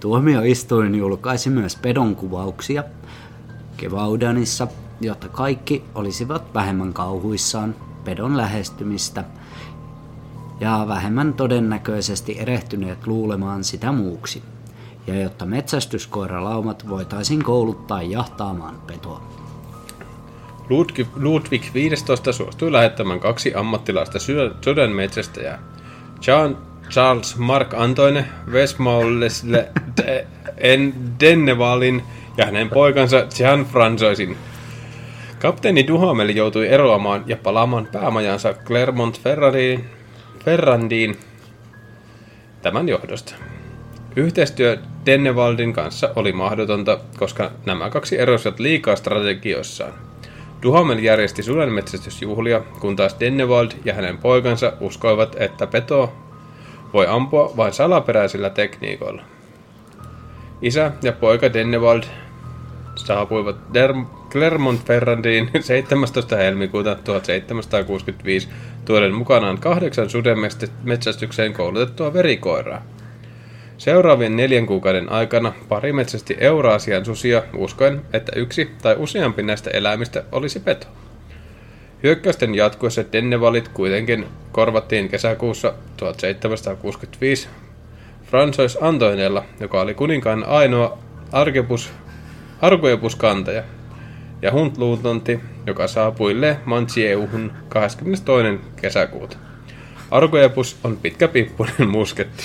Tuomioistuin 0.00 0.94
julkaisi 0.94 1.50
myös 1.50 1.76
pedon 1.76 2.16
kuvauksia 2.16 2.84
Kevaudanissa, 3.76 4.68
jotta 5.00 5.28
kaikki 5.28 5.84
olisivat 5.94 6.54
vähemmän 6.54 6.92
kauhuissaan 6.92 7.74
pedon 8.04 8.36
lähestymistä 8.36 9.24
ja 10.60 10.84
vähemmän 10.88 11.34
todennäköisesti 11.34 12.38
erehtyneet 12.38 13.06
luulemaan 13.06 13.64
sitä 13.64 13.92
muuksi, 13.92 14.42
ja 15.06 15.20
jotta 15.20 15.46
metsästyskoiralaumat 15.46 16.88
voitaisiin 16.88 17.44
kouluttaa 17.44 18.02
jahtaamaan 18.02 18.74
petoa. 18.86 19.22
Ludwig, 20.70 21.08
Ludwig 21.16 21.62
15 21.74 22.32
suostui 22.32 22.72
lähettämään 22.72 23.20
kaksi 23.20 23.54
ammattilaista 23.54 24.18
sydänmetsästäjää. 24.64 25.58
Jean 26.26 26.56
Charles 26.90 27.36
Mark 27.36 27.74
Antoine 27.74 28.24
Westmaulesle 28.50 29.68
en 30.58 30.94
Dennevalin 31.20 32.02
ja 32.36 32.44
hänen 32.44 32.70
poikansa 32.70 33.26
Jean 33.38 33.64
Francoisin. 33.64 34.36
Kapteeni 35.38 35.86
Duhamel 35.86 36.28
joutui 36.28 36.68
eroamaan 36.68 37.24
ja 37.26 37.36
palaamaan 37.36 37.88
päämajansa 37.92 38.54
Clermont 38.54 39.20
Ferrariin, 39.20 39.84
Ferrandiin 40.44 41.16
tämän 42.62 42.88
johdosta. 42.88 43.34
Yhteistyö 44.16 44.78
Dennewaldin 45.06 45.72
kanssa 45.72 46.10
oli 46.16 46.32
mahdotonta, 46.32 46.98
koska 47.18 47.50
nämä 47.66 47.90
kaksi 47.90 48.18
erosivat 48.18 48.60
liikaa 48.60 48.96
strategioissaan. 48.96 49.92
Duhamel 50.62 50.98
järjesti 50.98 51.42
sudenmetsästysjuhlia, 51.42 52.60
kun 52.80 52.96
taas 52.96 53.16
Dennewald 53.20 53.70
ja 53.84 53.94
hänen 53.94 54.18
poikansa 54.18 54.72
uskoivat, 54.80 55.36
että 55.38 55.66
peto 55.66 56.12
voi 56.92 57.06
ampua 57.06 57.52
vain 57.56 57.72
salaperäisillä 57.72 58.50
tekniikoilla. 58.50 59.22
Isä 60.62 60.92
ja 61.02 61.12
poika 61.12 61.52
Dennewald 61.52 62.02
saapuivat 62.94 63.56
Clermont-Ferrandiin 64.30 65.50
17. 65.60 66.36
helmikuuta 66.36 66.94
1765 66.94 68.48
tuoden 68.84 69.14
mukanaan 69.14 69.58
kahdeksan 69.58 70.10
sudenmetsästykseen 70.10 71.52
koulutettua 71.52 72.12
verikoiraa. 72.12 72.82
Seuraavien 73.78 74.36
neljän 74.36 74.66
kuukauden 74.66 75.12
aikana 75.12 75.52
pari 75.68 75.92
metsästi 75.92 76.36
Euraasian 76.40 77.04
susia 77.04 77.42
uskoen, 77.54 78.02
että 78.12 78.32
yksi 78.36 78.70
tai 78.82 78.96
useampi 78.98 79.42
näistä 79.42 79.70
eläimistä 79.70 80.24
olisi 80.32 80.60
peto. 80.60 80.86
Hyökkäysten 82.02 82.54
jatkuessa 82.54 83.04
Dennevalit 83.12 83.68
kuitenkin 83.68 84.26
korvattiin 84.52 85.08
kesäkuussa 85.08 85.74
1765 85.96 87.48
Francois 88.24 88.78
Antoinella, 88.80 89.44
joka 89.60 89.80
oli 89.80 89.94
kuninkaan 89.94 90.44
ainoa 90.44 90.98
argebus, 91.32 91.90
argoebuskantaja, 92.60 93.62
ja 94.42 94.52
Huntluutonti, 94.52 95.40
joka 95.66 95.88
saapui 95.88 96.40
Le 96.40 96.58
Manchieuhun 96.64 97.52
22. 97.68 98.60
kesäkuuta. 98.76 99.36
Argoebus 100.10 100.76
on 100.84 100.96
pitkä 100.96 101.28
pippunen 101.28 101.88
musketti. 101.88 102.44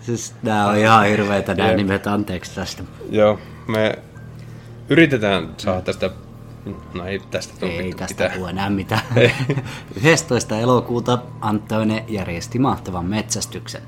Siis 0.00 0.34
nää 0.42 0.66
on 0.66 0.76
ihan 0.76 1.06
hirveitä 1.06 1.54
nämä 1.54 1.68
Jep. 1.68 1.76
nimet, 1.76 2.06
anteeksi 2.06 2.54
tästä. 2.54 2.82
Joo, 3.10 3.38
me 3.68 3.98
yritetään 4.88 5.48
saada 5.56 5.80
tästä, 5.82 6.10
no 6.94 7.06
ei 7.06 7.18
tästä 7.30 7.54
tule 7.60 7.70
Ei 7.70 7.92
tästä 7.92 8.14
mitään. 8.24 8.38
tule 8.38 8.50
enää 8.50 8.70
mitään. 8.70 9.02
Ei. 9.16 9.32
11. 10.04 10.58
elokuuta 10.58 11.18
Antoine 11.40 12.04
järjesti 12.08 12.58
mahtavan 12.58 13.04
metsästyksen. 13.04 13.82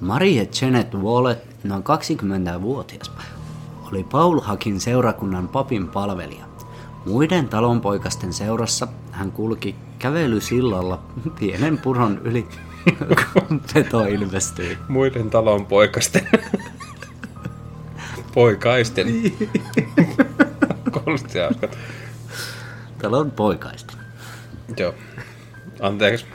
Marie 0.00 0.48
Janet 0.62 0.94
Wallet, 0.94 1.38
noin 1.64 1.82
20-vuotias, 1.82 3.12
oli 3.92 4.04
Paul 4.04 4.40
Hakin 4.40 4.80
seurakunnan 4.80 5.48
papin 5.48 5.88
palvelija. 5.88 6.44
Muiden 7.06 7.48
talonpoikasten 7.48 8.32
seurassa 8.32 8.88
hän 9.12 9.32
kulki 9.32 9.76
kävelysillalla 9.98 11.02
pienen 11.40 11.78
puron 11.78 12.20
yli, 12.24 12.48
kun 13.32 13.60
peto 13.74 14.04
ilmestyi. 14.04 14.78
Muiden 14.88 15.30
talon 15.30 15.66
poikasten. 15.66 16.28
Poikaisten. 18.34 19.06
Kuulosti 20.92 21.38
hauskalta. 21.38 21.76
Talon 23.02 23.30
poikaisten. 23.30 23.96
Joo. 24.76 24.94
Anteeksi. 25.80 26.26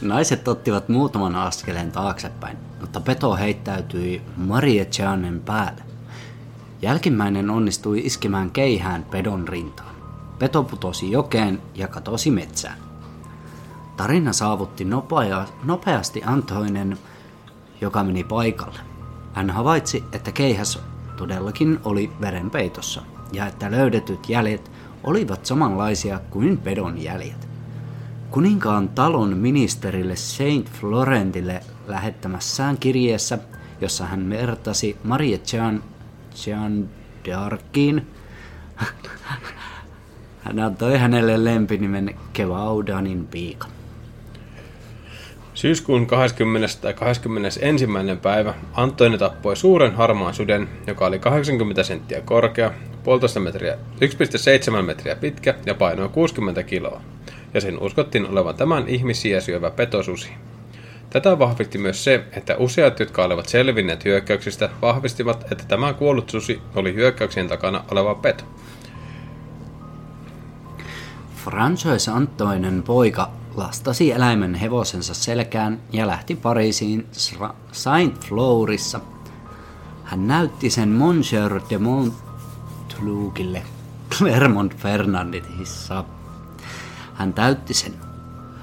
Naiset 0.00 0.48
ottivat 0.48 0.88
muutaman 0.88 1.36
askeleen 1.36 1.92
taaksepäin, 1.92 2.56
mutta 2.80 3.00
peto 3.00 3.36
heittäytyi 3.36 4.22
Marie 4.36 4.86
Janen 4.98 5.40
päälle. 5.40 5.91
Jälkimmäinen 6.82 7.50
onnistui 7.50 8.00
iskemään 8.04 8.50
keihään 8.50 9.06
pedon 9.10 9.48
rintaan. 9.48 9.94
Peto 10.38 10.62
putosi 10.62 11.10
jokeen 11.10 11.62
ja 11.74 11.88
katosi 11.88 12.30
metsään. 12.30 12.78
Tarina 13.96 14.32
saavutti 14.32 14.84
nopea, 14.84 15.46
nopeasti 15.64 16.22
Antoinen, 16.26 16.98
joka 17.80 18.04
meni 18.04 18.24
paikalle. 18.24 18.78
Hän 19.32 19.50
havaitsi, 19.50 20.04
että 20.12 20.32
keihäs 20.32 20.78
todellakin 21.16 21.80
oli 21.84 22.12
verenpeitossa 22.20 23.02
ja 23.32 23.46
että 23.46 23.70
löydetyt 23.70 24.28
jäljet 24.28 24.70
olivat 25.04 25.46
samanlaisia 25.46 26.20
kuin 26.30 26.58
pedon 26.58 27.02
jäljet. 27.02 27.48
Kuninkaan 28.30 28.88
talon 28.88 29.36
ministerille 29.36 30.16
Saint 30.16 30.70
Florentille 30.70 31.60
lähettämässään 31.86 32.78
kirjeessä, 32.78 33.38
jossa 33.80 34.06
hän 34.06 34.30
vertasi 34.30 34.96
Marie 35.04 35.40
Jean, 35.52 35.82
Jean 36.46 36.88
d'Arciin, 37.28 38.02
hän 40.42 40.58
antoi 40.58 40.98
hänelle 40.98 41.44
lempinimen 41.44 42.14
Kevaudanin 42.32 43.26
piika. 43.26 43.66
Syyskuun 45.54 46.06
20. 46.06 46.68
tai 46.80 46.94
21. 46.94 47.86
päivä 48.22 48.54
Antoine 48.72 49.18
tappoi 49.18 49.56
suuren 49.56 49.94
harmaan 49.94 50.34
suden, 50.34 50.68
joka 50.86 51.06
oli 51.06 51.18
80 51.18 51.82
senttiä 51.82 52.20
korkea, 52.20 52.68
1,5 53.38 53.40
metriä, 53.40 53.78
1,7 54.74 54.82
metriä 54.82 55.16
pitkä 55.16 55.54
ja 55.66 55.74
painoi 55.74 56.08
60 56.08 56.62
kiloa. 56.62 57.02
Ja 57.54 57.60
sen 57.60 57.78
uskottiin 57.78 58.26
olevan 58.26 58.54
tämän 58.54 58.88
ihmisiä 58.88 59.40
syövä 59.40 59.70
petosusi. 59.70 60.28
Tätä 61.12 61.38
vahvisti 61.38 61.78
myös 61.78 62.04
se, 62.04 62.24
että 62.32 62.56
useat, 62.56 63.00
jotka 63.00 63.24
olivat 63.24 63.48
selvinneet 63.48 64.04
hyökkäyksistä, 64.04 64.70
vahvistivat, 64.82 65.52
että 65.52 65.64
tämä 65.68 65.92
kuollut 65.92 66.30
susi 66.30 66.62
oli 66.74 66.94
hyökkäyksien 66.94 67.48
takana 67.48 67.84
oleva 67.90 68.14
peto. 68.14 68.44
Francois 71.44 72.08
Antoinen 72.08 72.82
poika 72.82 73.30
lastasi 73.54 74.12
eläimen 74.12 74.54
hevosensa 74.54 75.14
selkään 75.14 75.80
ja 75.92 76.06
lähti 76.06 76.36
Pariisiin 76.36 77.06
Saint 77.72 78.26
Flourissa. 78.26 79.00
Hän 80.04 80.28
näytti 80.28 80.70
sen 80.70 80.88
Monsieur 80.88 81.60
de 81.70 81.78
Montlucille 81.78 83.62
Clermont 84.10 84.76
Fernandisissa. 84.76 86.04
Hän 87.14 87.32
täytti 87.32 87.74
sen. 87.74 88.11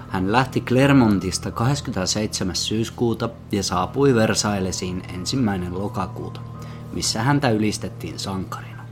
Hän 0.10 0.32
lähti 0.32 0.62
Clermontista 0.62 1.52
27. 1.52 2.56
syyskuuta 2.56 3.30
ja 3.52 3.64
saapui 3.64 4.16
Versaillesiin 4.16 5.04
ensimmäinen 5.14 5.80
lokakuuta, 5.80 6.42
missä 6.94 7.24
häntä 7.24 7.50
ylistettiin 7.50 8.20
sankarina. 8.20 8.86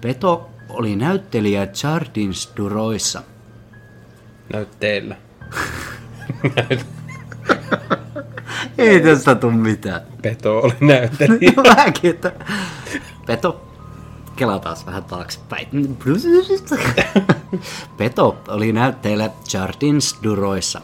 Peto 0.00 0.50
oli 0.68 0.96
näyttelijä 0.96 1.68
Jardins 1.82 2.52
Duroissa. 2.56 3.22
Näytteellä. 4.52 5.16
Ei 8.78 9.00
tästä 9.00 9.34
tule 9.34 9.52
mitään. 9.52 10.00
Peto 10.22 10.58
oli 10.58 10.74
näyttelijä. 10.80 11.52
Mäkin, 11.76 12.10
että... 12.10 12.32
Peto, 13.26 13.67
kelataan 14.38 14.76
vähän 14.86 15.04
taaksepäin. 15.04 15.68
Peto 17.98 18.38
oli 18.48 18.72
näytteillä 18.72 19.30
Jardins 19.52 20.18
Duroissa. 20.22 20.80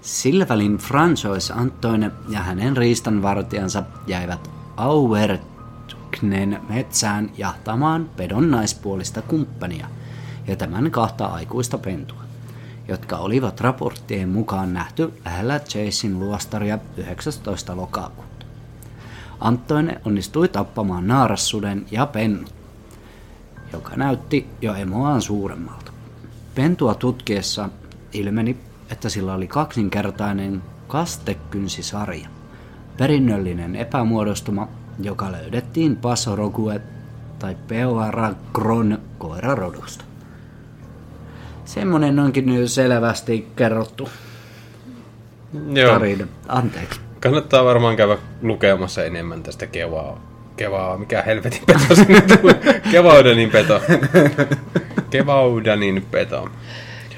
Sillä 0.00 0.48
välin 0.48 0.78
François 0.78 1.58
Antoine 1.58 2.10
ja 2.28 2.40
hänen 2.40 2.76
riistanvartijansa 2.76 3.82
jäivät 4.06 4.50
Auvergnen 4.76 6.60
metsään 6.68 7.30
jahtamaan 7.38 8.10
pedon 8.16 8.50
naispuolista 8.50 9.22
kumppania 9.22 9.86
ja 10.46 10.56
tämän 10.56 10.90
kahta 10.90 11.26
aikuista 11.26 11.78
pentua, 11.78 12.22
jotka 12.88 13.16
olivat 13.16 13.60
raporttien 13.60 14.28
mukaan 14.28 14.72
nähty 14.72 15.12
lähellä 15.24 15.60
Chasein 15.60 16.20
luostaria 16.20 16.78
19. 16.96 17.76
lokakuuta. 17.76 18.46
Antoine 19.40 20.00
onnistui 20.04 20.48
tappamaan 20.48 21.06
naarassuden 21.06 21.86
ja 21.90 22.06
pennut, 22.06 22.61
joka 23.72 23.96
näytti 23.96 24.46
jo 24.60 24.74
emoaan 24.74 25.22
suuremmalta. 25.22 25.92
Pentua 26.54 26.94
tutkiessa 26.94 27.68
ilmeni, 28.12 28.56
että 28.90 29.08
sillä 29.08 29.34
oli 29.34 29.46
kaksinkertainen 29.46 30.62
kastekynsisarja, 30.88 32.28
perinnöllinen 32.96 33.76
epämuodostuma, 33.76 34.68
joka 35.00 35.32
löydettiin 35.32 35.96
Passorogue 35.96 36.80
tai 37.38 37.56
Peoaragron 37.68 38.98
koirarodusta. 39.18 40.04
Semmonen 41.64 42.18
onkin 42.18 42.46
nyt 42.46 42.72
selvästi 42.72 43.48
kerrottu 43.56 44.08
Joo. 45.72 45.92
tarina. 45.92 46.26
Anteeksi. 46.48 47.00
Kannattaa 47.20 47.64
varmaan 47.64 47.96
käydä 47.96 48.18
lukemassa 48.42 49.04
enemmän 49.04 49.42
tästä 49.42 49.66
kevaa. 49.66 50.31
Kevaa, 50.56 50.98
mikä 50.98 51.22
helvetin 51.22 51.62
peto 51.66 51.94
sinne 51.94 52.20
tuli? 52.20 52.54
Kevaudanin 52.90 53.50
peto. 53.50 53.80
Kevaudanin 55.10 56.06
peto. 56.10 56.48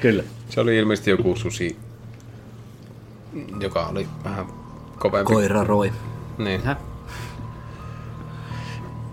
Kyllä. 0.01 0.23
Se 0.49 0.61
oli 0.61 0.77
ilmeisesti 0.77 1.09
joku 1.09 1.35
susi, 1.35 1.77
joka 3.59 3.85
oli 3.85 4.07
vähän 4.23 4.45
kovempi. 4.99 5.33
Koira 5.33 5.63
roi. 5.63 5.91
Niin. 6.37 6.63
Häh? 6.63 6.77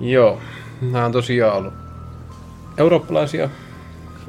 Joo, 0.01 0.41
nämä 0.81 1.05
on 1.05 1.13
tosiaan 1.13 1.57
ollut 1.57 1.75
eurooppalaisia. 2.79 3.49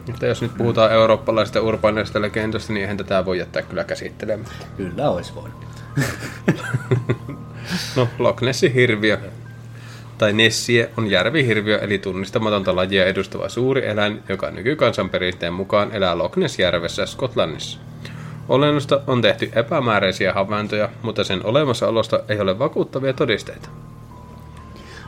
Mutta 0.08 0.26
jos 0.26 0.42
nyt 0.42 0.58
puhutaan 0.58 0.92
eurooppalaisista 0.92 1.62
urbaaneista 1.62 2.22
legendoista, 2.22 2.74
niin 2.74 2.82
eihän 2.82 2.98
tätä 2.98 3.26
voi 3.26 3.40
jättää 3.40 3.62
kyllä 3.62 3.84
käsittelemättä. 3.84 4.66
Kyllä 4.78 5.10
olisi 5.10 5.36
voinut. 5.36 5.66
No, 7.96 8.08
Loch 8.20 8.42
Nessin 8.44 8.74
hirviö, 8.74 9.20
tai 10.24 10.34
Nessie, 10.34 10.90
on 10.98 11.12
järvihirviö, 11.12 11.78
eli 11.78 11.98
tunnistamatonta 11.98 12.76
lajia 12.76 13.06
edustava 13.06 13.50
suuri 13.50 13.88
eläin, 13.88 14.24
joka 14.30 14.52
nykykansanperinteen 14.52 15.54
mukaan 15.54 15.92
elää 15.92 16.18
Loch 16.18 16.38
Ness-järvessä 16.38 17.06
Skotlannissa. 17.06 17.80
Olennosta 18.50 19.02
on 19.08 19.22
tehty 19.22 19.52
epämääräisiä 19.56 20.34
havaintoja, 20.34 20.90
mutta 21.02 21.24
sen 21.24 21.46
olemassaolosta 21.46 22.20
ei 22.30 22.40
ole 22.40 22.60
vakuuttavia 22.60 23.14
todisteita. 23.14 23.70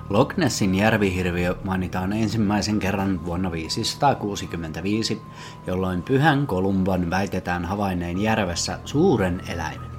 Loch 0.09 0.37
Nessin 0.37 0.75
järvihirviö 0.75 1.55
mainitaan 1.63 2.13
ensimmäisen 2.13 2.79
kerran 2.79 3.25
vuonna 3.25 3.51
565, 3.51 5.21
jolloin 5.67 6.03
Pyhän 6.03 6.47
Kolumban 6.47 7.09
väitetään 7.09 7.65
havainneen 7.65 8.21
järvessä 8.21 8.79
suuren 8.85 9.41
eläimen. 9.49 9.94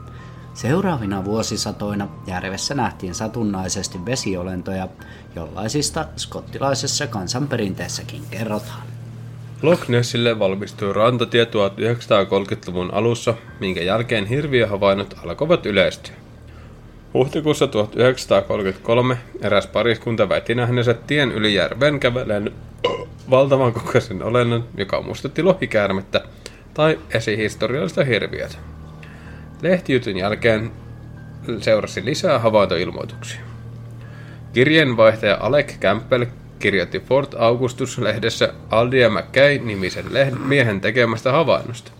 Seuraavina 0.57 1.25
vuosisatoina 1.25 2.09
järvessä 2.27 2.75
nähtiin 2.75 3.15
satunnaisesti 3.15 3.99
vesiolentoja, 4.07 4.89
jollaisista 5.35 6.05
skottilaisessa 6.17 7.07
kansanperinteessäkin 7.07 8.23
kerrotaan. 8.31 8.83
Loch 9.63 9.89
Nessille 9.89 10.39
valmistui 10.39 10.93
rantatie 10.93 11.45
1930-luvun 11.45 12.95
alussa, 12.95 13.35
minkä 13.61 13.83
jälkeen 13.83 14.27
hirviöhavainnot 14.27 15.15
alkoivat 15.25 15.67
yleistyä. 15.67 16.15
Huhtikuussa 17.15 17.67
1933 17.67 19.19
eräs 19.41 19.67
pariskunta 19.67 20.29
väitti 20.29 20.55
nähneensä 20.55 20.95
tien 20.95 21.33
yli 21.33 21.55
järven 21.55 22.01
kävelen 22.01 22.53
valtavan 23.31 23.73
kokoisen 23.73 24.23
olennon, 24.23 24.69
joka 24.77 25.03
muistutti 25.03 25.43
lohikäärmettä 25.43 26.21
tai 26.75 26.99
esihistoriallista 27.11 28.05
hirviötä. 28.05 28.76
Lehtijutun 29.67 30.17
jälkeen 30.17 30.71
seurasi 31.61 32.05
lisää 32.05 32.39
havaintoilmoituksia. 32.39 33.41
Kirjeenvaihtaja 34.53 35.37
Alec 35.41 35.79
Campbell 35.81 36.25
kirjoitti 36.59 37.01
Fort 37.01 37.35
Augustus-lehdessä 37.39 38.53
Aldia 38.71 39.11
McKay-nimisen 39.11 40.05
miehen 40.47 40.81
tekemästä 40.81 41.33
havainnosta. 41.33 41.93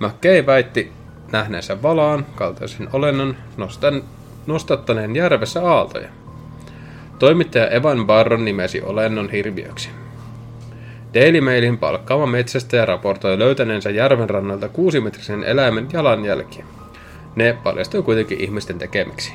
McKay 0.00 0.46
väitti 0.46 0.92
nähneensä 1.32 1.82
valaan 1.82 2.26
kaltaisen 2.34 2.88
olennon 2.92 3.36
nostan, 3.56 4.02
nostattaneen 4.46 5.16
järvessä 5.16 5.68
aaltoja. 5.68 6.08
Toimittaja 7.18 7.68
Evan 7.68 8.06
Barron 8.06 8.44
nimesi 8.44 8.82
olennon 8.82 9.30
hirviöksi. 9.30 9.90
Daily 11.14 11.40
Mailin 11.40 11.78
palkkaava 11.78 12.26
metsästäjä 12.26 12.84
raportoi 12.84 13.38
löytäneensä 13.38 13.90
järven 13.90 14.30
rannalta 14.30 14.68
kuusimetrisen 14.68 15.44
eläimen 15.44 15.88
jalanjälkiä. 15.92 16.64
Ne 17.36 17.58
paljastui 17.62 18.02
kuitenkin 18.02 18.40
ihmisten 18.40 18.78
tekemiksi. 18.78 19.32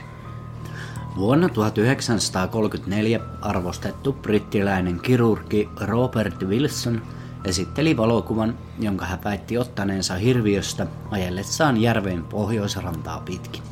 Vuonna 1.15 1.49
1934 1.49 3.19
arvostettu 3.41 4.13
brittiläinen 4.13 4.99
kirurgi 4.99 5.69
Robert 5.81 6.43
Wilson 6.43 7.01
esitteli 7.45 7.97
valokuvan, 7.97 8.57
jonka 8.79 9.05
hän 9.05 9.23
väitti 9.23 9.57
ottaneensa 9.57 10.15
hirviöstä 10.15 10.87
ajellessaan 11.11 11.81
järven 11.81 12.23
pohjoisrantaa 12.23 13.19
pitkin. 13.25 13.63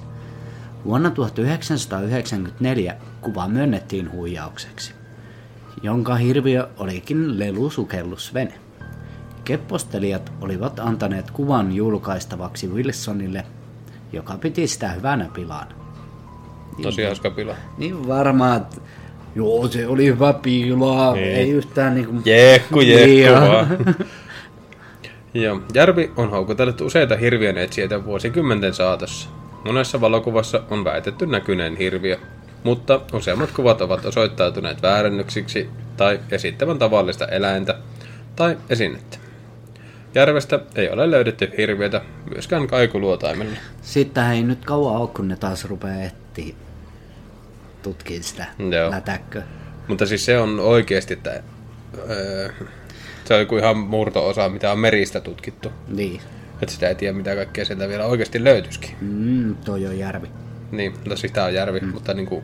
Vuonna 0.86 1.10
1994 1.10 2.96
kuva 3.22 3.48
myönnettiin 3.48 4.12
huijaukseksi, 4.12 4.94
jonka 5.82 6.16
hirviö 6.16 6.68
olikin 6.78 7.40
lelusukellusvene. 7.40 8.54
Keppostelijat 9.44 10.32
olivat 10.42 10.80
antaneet 10.80 11.32
kuvan 11.32 11.72
julkaistavaksi 11.72 12.68
Wilsonille, 12.68 13.46
joka 14.14 14.38
piti 14.38 14.68
sitä 14.68 14.88
hyvänä 14.90 15.30
pilaana. 15.34 15.72
Tosi 16.82 17.04
hauska 17.04 17.30
pila. 17.30 17.56
Niin 17.78 18.08
varmaan, 18.08 18.58
että 18.58 18.82
joo 19.36 19.68
se 19.68 19.88
oli 19.88 20.06
hyvä 20.06 20.34
piilaa, 20.34 21.14
Niin. 21.14 21.26
ei 21.36 21.50
yhtään 21.50 21.96
niinku... 21.96 22.12
Niin, 22.12 22.52
jekku 22.52 22.82
joo. 22.82 23.42
vaan. 23.42 23.68
Joo, 25.34 25.62
järvi 25.74 26.12
on 26.16 26.30
houkutellut 26.30 26.82
useita 26.82 27.16
hirviön 27.18 27.58
etsijöitä 27.58 28.06
vuosikymmenten 28.06 28.74
saatossa. 28.74 29.30
Monessa 29.66 30.02
valokuvassa 30.02 30.64
on 30.70 30.84
väitetty 30.84 31.26
näkyneen 31.26 31.76
hirviö, 31.76 32.18
mutta 32.64 33.02
useammat 33.14 33.52
kuvat 33.52 33.82
ovat 33.82 34.06
osoittautuneet 34.06 34.82
väärännyksiksi 34.82 35.70
tai 35.98 36.20
esittävän 36.32 36.80
tavallista 36.80 37.28
eläintä 37.28 37.76
tai 38.36 38.58
esinettä. 38.70 39.18
Järvestä 40.18 40.60
ei 40.76 40.90
ole 40.90 41.12
löydetty 41.12 41.52
hirviötä 41.58 42.02
myöskään 42.34 42.68
kaikuluotaimella. 42.68 43.58
Sitten 43.82 44.32
ei 44.32 44.44
nyt 44.44 44.66
kauan 44.66 44.96
ole, 44.96 45.08
kun 45.08 45.28
ne 45.28 45.36
taas 45.36 45.66
rupeaa 45.66 46.04
etsiä 46.04 46.56
tutkiin 47.82 48.24
sitä 48.24 48.46
Joo. 48.80 48.92
lätäkköä. 48.92 49.44
Mutta 49.88 50.06
siis 50.06 50.26
se 50.26 50.38
on 50.38 50.60
oikeasti, 50.60 51.14
että 51.14 51.44
öö, 52.10 52.50
se 53.26 53.34
on 53.34 53.40
joku 53.40 53.58
ihan 53.58 53.78
murto-osa, 53.78 54.50
mitä 54.50 54.72
on 54.72 54.80
meristä 54.80 55.22
tutkittu. 55.22 55.72
Niin. 55.88 56.22
Että 56.62 56.74
sitä 56.74 56.88
ei 56.88 56.96
tiedä, 56.96 57.18
mitä 57.18 57.36
kaikkea 57.36 57.66
sieltä 57.66 57.90
vielä 57.90 58.06
oikeasti 58.06 58.44
löytyisikin. 58.44 58.96
Mm, 59.02 59.56
toi 59.56 59.88
on 59.88 60.00
järvi. 60.00 60.28
Niin, 60.72 60.94
no 61.06 61.16
siis 61.16 61.32
tää 61.32 61.46
on 61.46 61.54
järvi, 61.54 61.80
mm. 61.80 61.88
mutta 61.88 62.14
niinku 62.14 62.44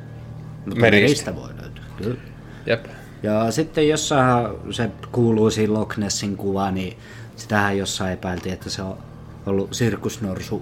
Mutta 0.65 0.79
meristä. 0.79 1.31
meristä 1.31 1.35
voi 1.35 1.49
löytyä, 1.61 1.83
kyllä. 1.97 2.21
Jep. 2.65 2.85
Ja 3.23 3.51
sitten 3.51 3.89
jossain 3.89 4.47
se 4.71 4.89
kuuluisi 5.11 5.67
Loch 5.67 5.97
Nessin 5.97 6.37
kuva, 6.37 6.71
niin 6.71 6.97
sitähän 7.43 7.77
jossain 7.77 8.13
epäiltiin, 8.13 8.53
että 8.53 8.69
se 8.69 8.81
on 8.81 8.97
ollut 9.45 9.73
sirkusnorsu, 9.73 10.61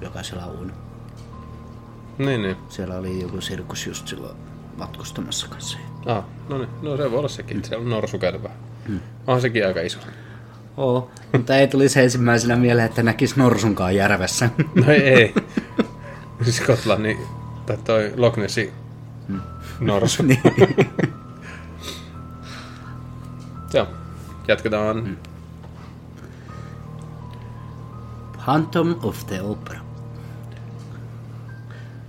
joka 0.00 0.22
siellä 0.22 0.46
on. 0.46 0.72
Niin, 2.18 2.42
niin. 2.42 2.56
Siellä 2.68 2.94
oli 2.96 3.22
joku 3.22 3.40
sirkus 3.40 3.86
just 3.86 4.08
silloin 4.08 4.36
matkustamassa 4.76 5.48
kanssa. 5.48 5.78
Ah, 6.06 6.24
no 6.48 6.58
niin. 6.58 6.68
No 6.82 6.96
se 6.96 7.10
voi 7.10 7.18
olla 7.18 7.28
sekin, 7.28 7.56
että 7.56 7.68
siellä 7.68 7.82
on 7.82 7.90
norsu 7.90 8.18
käynyt 8.18 8.42
vähän. 8.42 8.58
Hmm. 8.88 9.00
Onhan 9.26 9.40
sekin 9.40 9.66
aika 9.66 9.80
iso. 9.80 9.98
Oo, 10.76 11.10
mutta 11.32 11.56
ei 11.56 11.68
tulisi 11.68 12.00
ensimmäisenä 12.00 12.56
mieleen, 12.56 12.86
että 12.86 13.02
näkisi 13.02 13.38
norsunkaan 13.38 13.96
järvessä. 13.96 14.50
No 14.74 14.92
ei, 14.92 15.00
ei. 15.00 15.34
Siis 16.42 16.56
Skotlannin, 16.56 17.18
tai 17.66 17.76
toi 17.84 18.12
Loch 18.16 18.38
Nessi 18.38 18.72
norsu. 19.80 20.22
niin. 20.26 20.40
Joo, 23.72 23.86
jatketaan. 24.48 25.04
Mm. 25.04 25.16
Phantom 28.44 28.94
of 29.02 29.26
the 29.26 29.42
Opera. 29.42 29.80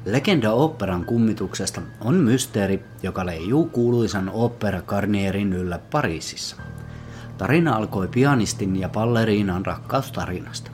Legenda 0.05 0.51
operan 0.51 1.05
kummituksesta 1.05 1.81
on 2.01 2.15
mysteeri, 2.15 2.83
joka 3.03 3.25
leijuu 3.25 3.65
kuuluisan 3.65 4.29
opera 4.29 4.81
Garnierin 4.81 5.53
yllä 5.53 5.79
Pariisissa. 5.79 6.55
Tarina 7.37 7.75
alkoi 7.75 8.07
pianistin 8.07 8.75
ja 8.75 8.89
balleriinan 8.89 9.65
rakkaustarinasta. 9.65 10.71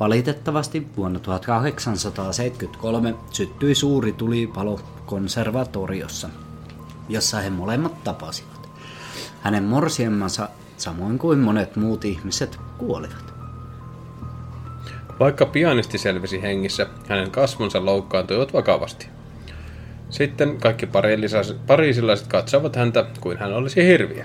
Valitettavasti 0.00 0.88
vuonna 0.96 1.20
1873 1.20 3.14
syttyi 3.30 3.74
suuri 3.74 4.12
tulipalo 4.12 4.80
konservatoriossa, 5.06 6.28
jossa 7.08 7.38
he 7.38 7.50
molemmat 7.50 8.04
tapasivat. 8.04 8.68
Hänen 9.40 9.64
morsiemmansa, 9.64 10.48
samoin 10.76 11.18
kuin 11.18 11.38
monet 11.38 11.76
muut 11.76 12.04
ihmiset, 12.04 12.58
kuolivat. 12.78 13.25
Vaikka 15.20 15.46
pianisti 15.46 15.98
selvisi 15.98 16.42
hengissä, 16.42 16.86
hänen 17.08 17.30
kasvonsa 17.30 17.84
loukkaantuivat 17.84 18.52
vakavasti. 18.52 19.06
Sitten 20.10 20.56
kaikki 20.56 20.86
pariisilaiset 21.66 22.26
katsovat 22.26 22.76
häntä 22.76 23.04
kuin 23.20 23.38
hän 23.38 23.52
olisi 23.52 23.86
hirviö. 23.86 24.24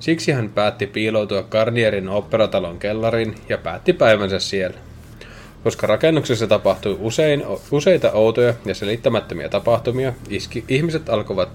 Siksi 0.00 0.32
hän 0.32 0.48
päätti 0.48 0.86
piiloutua 0.86 1.42
Garnierin 1.42 2.08
operatalon 2.08 2.78
kellariin 2.78 3.34
ja 3.48 3.58
päätti 3.58 3.92
päivänsä 3.92 4.38
siellä. 4.38 4.76
Koska 5.64 5.86
rakennuksessa 5.86 6.46
tapahtui 6.46 6.96
usein, 7.00 7.44
useita 7.70 8.12
outoja 8.12 8.54
ja 8.64 8.74
selittämättömiä 8.74 9.48
tapahtumia, 9.48 10.12
iski, 10.28 10.64
ihmiset 10.68 11.08
alkoivat 11.08 11.48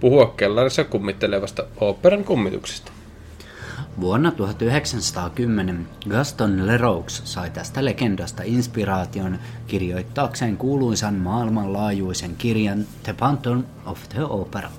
puhua 0.00 0.34
kellarissa 0.36 0.84
kummittelevasta 0.84 1.64
operan 1.80 2.24
kummituksesta. 2.24 2.92
Vuonna 4.00 4.30
1910 4.30 5.88
Gaston 6.08 6.66
Leroux 6.66 7.22
sai 7.24 7.50
tästä 7.50 7.84
legendasta 7.84 8.42
inspiraation 8.46 9.38
kirjoittaakseen 9.66 10.56
kuuluisan 10.56 11.14
maailmanlaajuisen 11.14 12.36
kirjan 12.38 12.86
The 13.02 13.12
Phantom 13.12 13.64
of 13.86 13.98
the 14.08 14.24
Opera. 14.24 14.70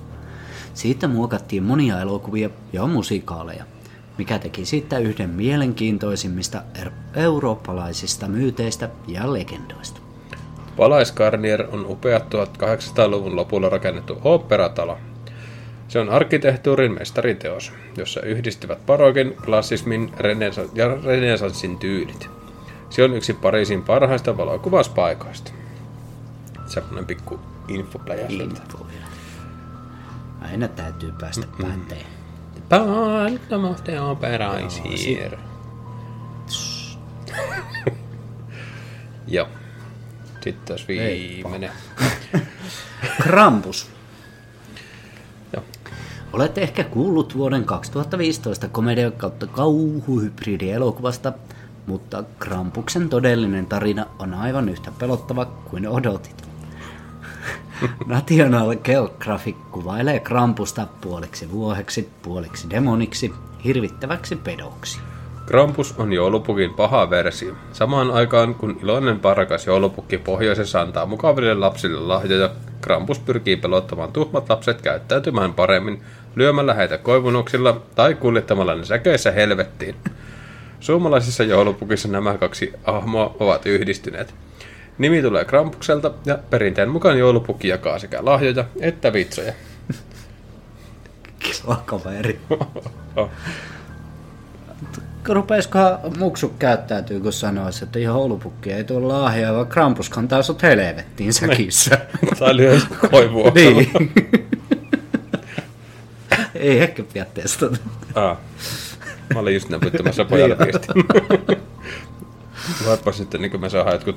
Siitä 0.74 1.08
muokattiin 1.08 1.62
monia 1.62 2.00
elokuvia 2.00 2.50
ja 2.72 2.86
musikaaleja, 2.86 3.64
mikä 4.18 4.38
teki 4.38 4.64
siitä 4.64 4.98
yhden 4.98 5.30
mielenkiintoisimmista 5.30 6.62
er- 6.78 6.92
eurooppalaisista 7.14 8.28
myyteistä 8.28 8.88
ja 9.08 9.32
legendoista. 9.32 10.00
Palais 10.76 11.12
Garnier 11.12 11.66
on 11.72 11.86
upea 11.86 12.18
1800-luvun 12.18 13.36
lopulla 13.36 13.68
rakennettu 13.68 14.18
operatalo. 14.24 14.98
Se 15.88 15.98
on 15.98 16.10
arkkitehtuurin 16.10 16.92
mestariteos, 16.92 17.72
jossa 17.96 18.20
yhdistyvät 18.20 18.86
barokin, 18.86 19.36
klassismin 19.44 20.12
renesa- 20.18 20.70
ja 20.74 20.88
renesanssin 21.04 21.78
tyylit. 21.78 22.30
Se 22.90 23.04
on 23.04 23.14
yksi 23.14 23.32
Pariisin 23.32 23.82
parhaista 23.82 24.36
valokuvauspaikoista. 24.36 25.50
Semmoinen 26.66 27.06
pikku 27.06 27.40
infopläjäs. 27.68 28.32
Info. 28.32 28.86
Aina 30.40 30.68
täytyy 30.68 31.12
päästä 31.20 31.46
Mm-hmm. 31.58 33.64
of 33.70 33.84
the 33.84 34.00
Opera 34.00 34.58
is 34.58 34.82
here. 35.06 35.38
Joo. 39.26 39.48
Sitten 40.40 40.64
taas 40.64 40.88
viimeinen. 40.88 41.70
Krampus. 43.22 43.95
Olette 46.36 46.60
ehkä 46.60 46.84
kuullut 46.84 47.36
vuoden 47.36 47.64
2015 47.64 48.68
komedia 48.68 49.10
kautta 49.10 49.46
kauhuhybridi-elokuvasta, 49.46 51.32
mutta 51.86 52.24
Krampuksen 52.38 53.08
todellinen 53.08 53.66
tarina 53.66 54.06
on 54.18 54.34
aivan 54.34 54.68
yhtä 54.68 54.92
pelottava 54.98 55.44
kuin 55.44 55.88
odotit. 55.88 56.48
National 58.06 58.76
Geographic 58.76 59.56
kuvailee 59.70 60.20
Krampusta 60.20 60.86
puoliksi 61.00 61.50
vuoheksi, 61.52 62.08
puoliksi 62.22 62.70
demoniksi, 62.70 63.32
hirvittäväksi 63.64 64.36
pedoksi. 64.36 65.00
Krampus 65.46 65.94
on 65.98 66.12
joulupukin 66.12 66.74
paha 66.74 67.10
versio. 67.10 67.54
Samaan 67.72 68.10
aikaan 68.10 68.54
kun 68.54 68.78
iloinen 68.82 69.20
parakas 69.20 69.66
joulupukki 69.66 70.18
pohjoisessa 70.18 70.80
antaa 70.80 71.06
mukaville 71.06 71.54
lapsille 71.54 72.00
lahjoja, 72.00 72.50
Krampus 72.80 73.18
pyrkii 73.18 73.56
pelottamaan 73.56 74.12
tuhmat 74.12 74.48
lapset 74.48 74.82
käyttäytymään 74.82 75.54
paremmin 75.54 76.02
lyömällä 76.36 76.74
heitä 76.74 76.98
koivunuksilla 76.98 77.82
tai 77.94 78.14
kuljettamalla 78.14 78.74
ne 78.74 78.84
säköissä 78.84 79.30
helvettiin. 79.30 79.94
Suomalaisessa 80.80 81.44
joulupukissa 81.44 82.08
nämä 82.08 82.38
kaksi 82.38 82.72
ahmoa 82.84 83.36
ovat 83.40 83.66
yhdistyneet. 83.66 84.34
Nimi 84.98 85.22
tulee 85.22 85.44
Krampukselta 85.44 86.10
ja 86.24 86.38
perinteen 86.50 86.88
mukaan 86.88 87.18
joulupukki 87.18 87.68
jakaa 87.68 87.98
sekä 87.98 88.24
lahjoja 88.24 88.64
että 88.80 89.12
vitsoja. 89.12 89.52
Kiva 91.38 91.82
kaveri. 91.86 92.40
Rupeisikohan 95.28 95.98
muksu 96.18 96.48
käyttäytyy, 96.58 97.20
kun 97.20 97.32
sanoisi, 97.32 97.84
että 97.84 97.98
joulupukki 97.98 98.72
ei 98.72 98.84
tuo 98.84 99.08
lahjaa, 99.08 99.54
vaan 99.54 99.66
Krampus 99.66 100.10
kantaa 100.10 100.42
sut 100.42 100.62
helvettiin 100.62 101.32
säkissä. 101.32 101.98
tai 102.38 102.56
lyö 102.56 102.78
koivua. 103.10 103.50
niin. 103.54 103.90
Ei 106.66 106.78
ehkä 106.82 107.02
pidä 107.02 107.24
testata. 107.24 107.76
Ah. 108.14 108.36
Mä 109.34 109.40
olin 109.40 109.54
just 109.54 109.68
näpyttämässä 109.68 110.24
pojalle 110.24 110.58
viesti. 110.58 110.88
Voipa 112.86 113.12
sitten, 113.12 113.40
niin 113.40 113.50
kuin 113.50 113.60
me 113.60 113.70
saadaan 113.70 113.94
jotkut 113.94 114.16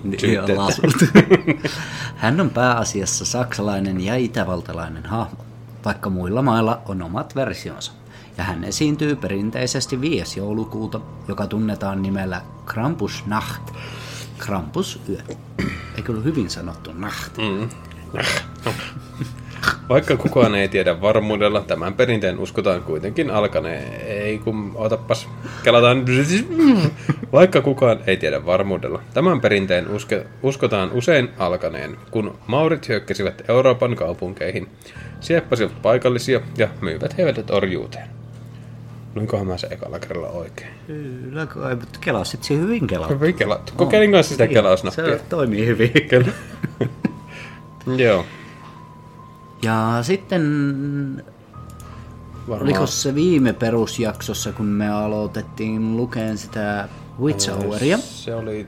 Ihan 0.50 0.74
syytteet. 0.74 1.72
Hän 2.16 2.42
on 2.42 2.50
pääasiassa 2.50 3.26
saksalainen 3.26 4.02
ja 4.02 4.16
itävaltalainen 4.16 5.06
hahmo, 5.06 5.46
vaikka 5.86 6.10
muilla 6.10 6.42
mailla 6.42 6.82
on 6.86 7.02
omat 7.02 7.36
versionsa. 7.36 7.92
Ja 8.38 8.44
hän 8.44 8.64
esiintyy 8.64 9.16
perinteisesti 9.16 10.02
5. 10.02 10.40
joulukuuta, 10.40 11.02
joka 11.28 11.48
tunnetaan 11.48 12.02
nimellä 12.02 12.42
Krampusnacht. 12.66 13.72
Krampusyö. 14.38 15.18
Eikö 15.98 16.12
ollut 16.12 16.26
hyvin 16.26 16.50
sanottu 16.50 16.92
nacht? 16.94 17.38
Mm. 17.38 17.70
Vaikka 19.90 20.18
kukaan 20.18 20.56
ei 20.56 20.68
tiedä 20.68 21.02
varmuudella, 21.02 21.62
tämän 21.62 21.94
perinteen 21.94 22.40
uskotaan 22.40 22.82
kuitenkin 22.82 23.32
alkaneen. 23.32 24.02
Ei 24.02 24.38
kun, 24.38 24.72
otapas, 24.76 25.30
kelataan. 25.64 26.06
Vaikka 27.32 27.62
kukaan 27.62 28.00
ei 28.08 28.18
tiedä 28.18 28.46
varmuudella, 28.46 29.02
tämän 29.14 29.42
perinteen 29.42 29.88
uske, 29.88 30.26
uskotaan 30.44 30.92
usein 30.92 31.30
alkaneen, 31.38 31.98
kun 32.12 32.38
maurit 32.48 32.90
hyökkäsivät 32.90 33.50
Euroopan 33.50 33.96
kaupunkeihin, 33.96 34.68
sieppasivat 35.20 35.82
paikallisia 35.82 36.42
ja 36.58 36.68
myivät 36.82 37.18
heidät 37.18 37.52
orjuuteen. 37.52 38.08
Luinkohan 39.16 39.48
mä 39.48 39.58
se 39.58 39.68
ekalla 39.72 40.00
kerralla 40.00 40.30
oikein? 40.30 40.70
Kyllä 40.88 41.46
kai, 41.46 41.76
mutta 41.76 42.00
kelasit 42.02 42.44
se 42.44 42.54
hyvin 42.54 42.88
kelattu. 42.88 43.14
Hyvin 43.14 43.36
kelattu. 43.36 43.74
Kokeilin 43.76 44.12
kanssa 44.12 44.34
sitä 44.34 44.48
kelausnappia. 44.48 45.18
Se 45.18 45.22
toimii 45.30 45.66
hyvin. 45.66 45.92
Kyllä. 46.10 46.32
Joo. 48.06 48.26
Ja 49.64 50.00
sitten 50.02 50.44
Varmaan. 52.50 52.70
Oliko 52.70 52.88
se 52.88 53.16
viime 53.16 53.54
perusjaksossa, 53.54 54.52
kun 54.52 54.66
me 54.66 54.90
aloitettiin 54.90 55.98
lukeen 55.98 56.38
sitä 56.38 56.90
Witch 57.22 57.52
Houria? 57.52 57.98
Se 57.98 58.36
oli... 58.36 58.68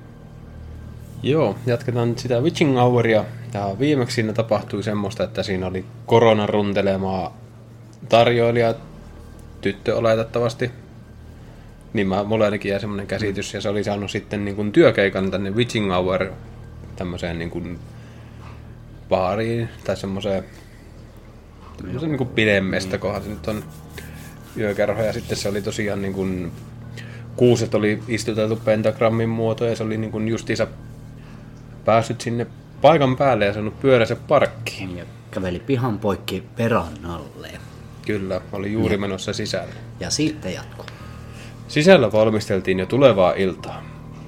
Joo, 1.24 1.56
jatketaan 1.66 2.10
nyt 2.10 2.20
sitä 2.20 2.40
Witching 2.40 2.78
Houria. 2.78 3.26
Ja 3.54 3.76
viimeksi 3.80 4.16
siinä 4.16 4.34
tapahtui 4.34 4.84
semmoista, 4.84 5.24
että 5.24 5.44
siinä 5.44 5.68
oli 5.68 5.86
koronan 6.06 6.50
runtelemaa 6.50 7.38
tarjoilija, 8.10 8.76
tyttö 9.62 9.98
oletettavasti. 9.98 10.72
Niin 11.94 12.08
mä, 12.08 12.24
mulla 12.24 12.46
ainakin 12.46 12.70
jäi 12.70 12.80
semmoinen 12.80 13.08
käsitys, 13.08 13.54
ja 13.54 13.62
se 13.62 13.70
oli 13.70 13.84
saanut 13.84 14.12
sitten 14.12 14.46
niin 14.46 14.56
kuin 14.56 14.72
työkeikan 14.72 15.32
tänne 15.32 15.50
Witching 15.50 15.92
Hour 15.92 16.26
tämmöiseen 16.96 17.40
niin 17.40 17.50
kuin 17.50 17.80
baariin, 19.10 19.70
tai 19.84 19.98
semmoiseen 19.98 20.44
semmoisen 21.82 22.10
niin 22.10 22.18
kuin 22.18 22.30
pidemmestä, 22.30 22.98
kohan 22.98 23.24
se 23.24 23.30
nyt 23.30 23.48
on 23.48 23.64
yökerho, 24.58 25.04
ja 25.04 25.14
sitten 25.14 25.38
se 25.38 25.50
oli 25.50 25.62
tosiaan 25.62 26.02
niin 26.02 26.14
kuin 26.14 26.52
kuuset 27.36 27.76
oli 27.76 28.04
istuteltu 28.08 28.56
pentagrammin 28.56 29.30
muoto 29.30 29.66
ja 29.66 29.76
se 29.76 29.84
oli 29.84 29.98
niin 29.98 30.12
kuin 30.12 30.28
justiinsa 30.28 30.68
päässyt 31.86 32.22
sinne 32.22 32.48
paikan 32.82 33.18
päälle 33.18 33.46
ja 33.46 33.54
saanut 33.54 33.80
pyöränsä 33.80 34.16
parkkiin. 34.16 34.98
Ja 34.98 35.06
käveli 35.32 35.60
pihan 35.60 36.00
poikki 36.00 36.44
perannalle. 36.58 37.50
Kyllä, 38.06 38.42
oli 38.52 38.72
juuri 38.72 38.98
menossa 38.98 39.34
sisälle. 39.34 39.74
Ja 40.00 40.10
sitten 40.10 40.54
jatkuu. 40.54 40.86
Sisällä 41.68 42.12
valmisteltiin 42.12 42.80
jo 42.80 42.86
tulevaa 42.86 43.34
iltaa. 43.34 43.84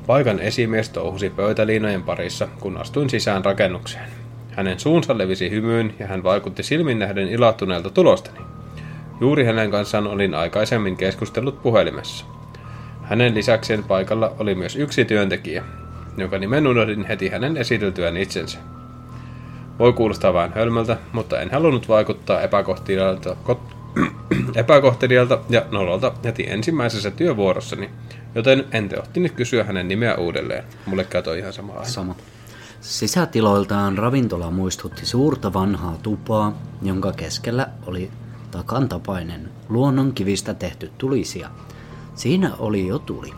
Paikan 0.07 0.39
esimies 0.39 0.89
touhusi 0.89 1.29
pöytäliinojen 1.29 2.03
parissa, 2.03 2.47
kun 2.59 2.77
astuin 2.77 3.09
sisään 3.09 3.45
rakennukseen. 3.45 4.22
Hänen 4.55 4.79
suunsa 4.79 5.17
levisi 5.17 5.49
hymyyn 5.49 5.93
ja 5.99 6.07
hän 6.07 6.23
vaikutti 6.23 6.63
silmin 6.63 6.99
nähden 6.99 7.27
ilahtuneelta 7.27 7.89
tulostani. 7.89 8.39
Juuri 9.21 9.45
hänen 9.45 9.71
kanssaan 9.71 10.07
olin 10.07 10.35
aikaisemmin 10.35 10.97
keskustellut 10.97 11.63
puhelimessa. 11.63 12.25
Hänen 13.03 13.35
lisäkseen 13.35 13.83
paikalla 13.83 14.35
oli 14.39 14.55
myös 14.55 14.75
yksi 14.75 15.05
työntekijä, 15.05 15.63
jonka 16.17 16.37
nimen 16.37 16.67
unohdin 16.67 17.05
heti 17.05 17.29
hänen 17.29 17.57
esiteltyään 17.57 18.17
itsensä. 18.17 18.57
Voi 19.79 19.93
kuulostaa 19.93 20.33
vähän 20.33 20.53
hölmöltä, 20.55 20.97
mutta 21.11 21.41
en 21.41 21.51
halunnut 21.51 21.89
vaikuttaa 21.89 22.41
epäkohtelijalta, 22.41 23.35
epäkohtelijalta 24.55 25.39
ja 25.49 25.65
nololta 25.71 26.11
heti 26.23 26.45
ensimmäisessä 26.49 27.11
työvuorossani, 27.11 27.89
joten 28.35 28.65
en 28.71 28.89
teohtinut 28.89 29.31
kysyä 29.31 29.63
hänen 29.63 29.87
nimeä 29.87 30.15
uudelleen. 30.15 30.63
Mulle 30.85 31.03
katsoi 31.03 31.39
ihan 31.39 31.53
sama 31.53 31.73
aina. 31.73 31.85
Sama. 31.85 32.15
Sisätiloiltaan 32.83 33.97
ravintola 33.97 34.51
muistutti 34.51 35.05
suurta 35.05 35.53
vanhaa 35.53 35.97
tupaa, 36.03 36.53
jonka 36.81 37.11
keskellä 37.11 37.67
oli 37.85 38.11
takantapainen 38.51 39.51
luonnon 39.69 40.13
kivistä 40.13 40.53
tehty 40.53 40.91
tulisia. 40.97 41.49
Siinä 42.15 42.55
oli 42.59 42.87
jo 42.87 42.99
tuli. 42.99 43.33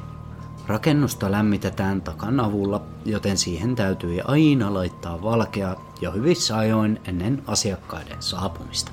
Rakennusta 0.68 1.32
lämmitetään 1.32 2.02
takan 2.02 2.40
avulla, 2.40 2.82
joten 3.06 3.38
siihen 3.38 3.76
täytyi 3.76 4.22
aina 4.24 4.74
laittaa 4.74 5.22
valkea 5.24 5.76
jo 6.02 6.12
hyvissä 6.12 6.58
ajoin 6.58 7.02
ennen 7.08 7.44
asiakkaiden 7.48 8.18
saapumista. 8.20 8.92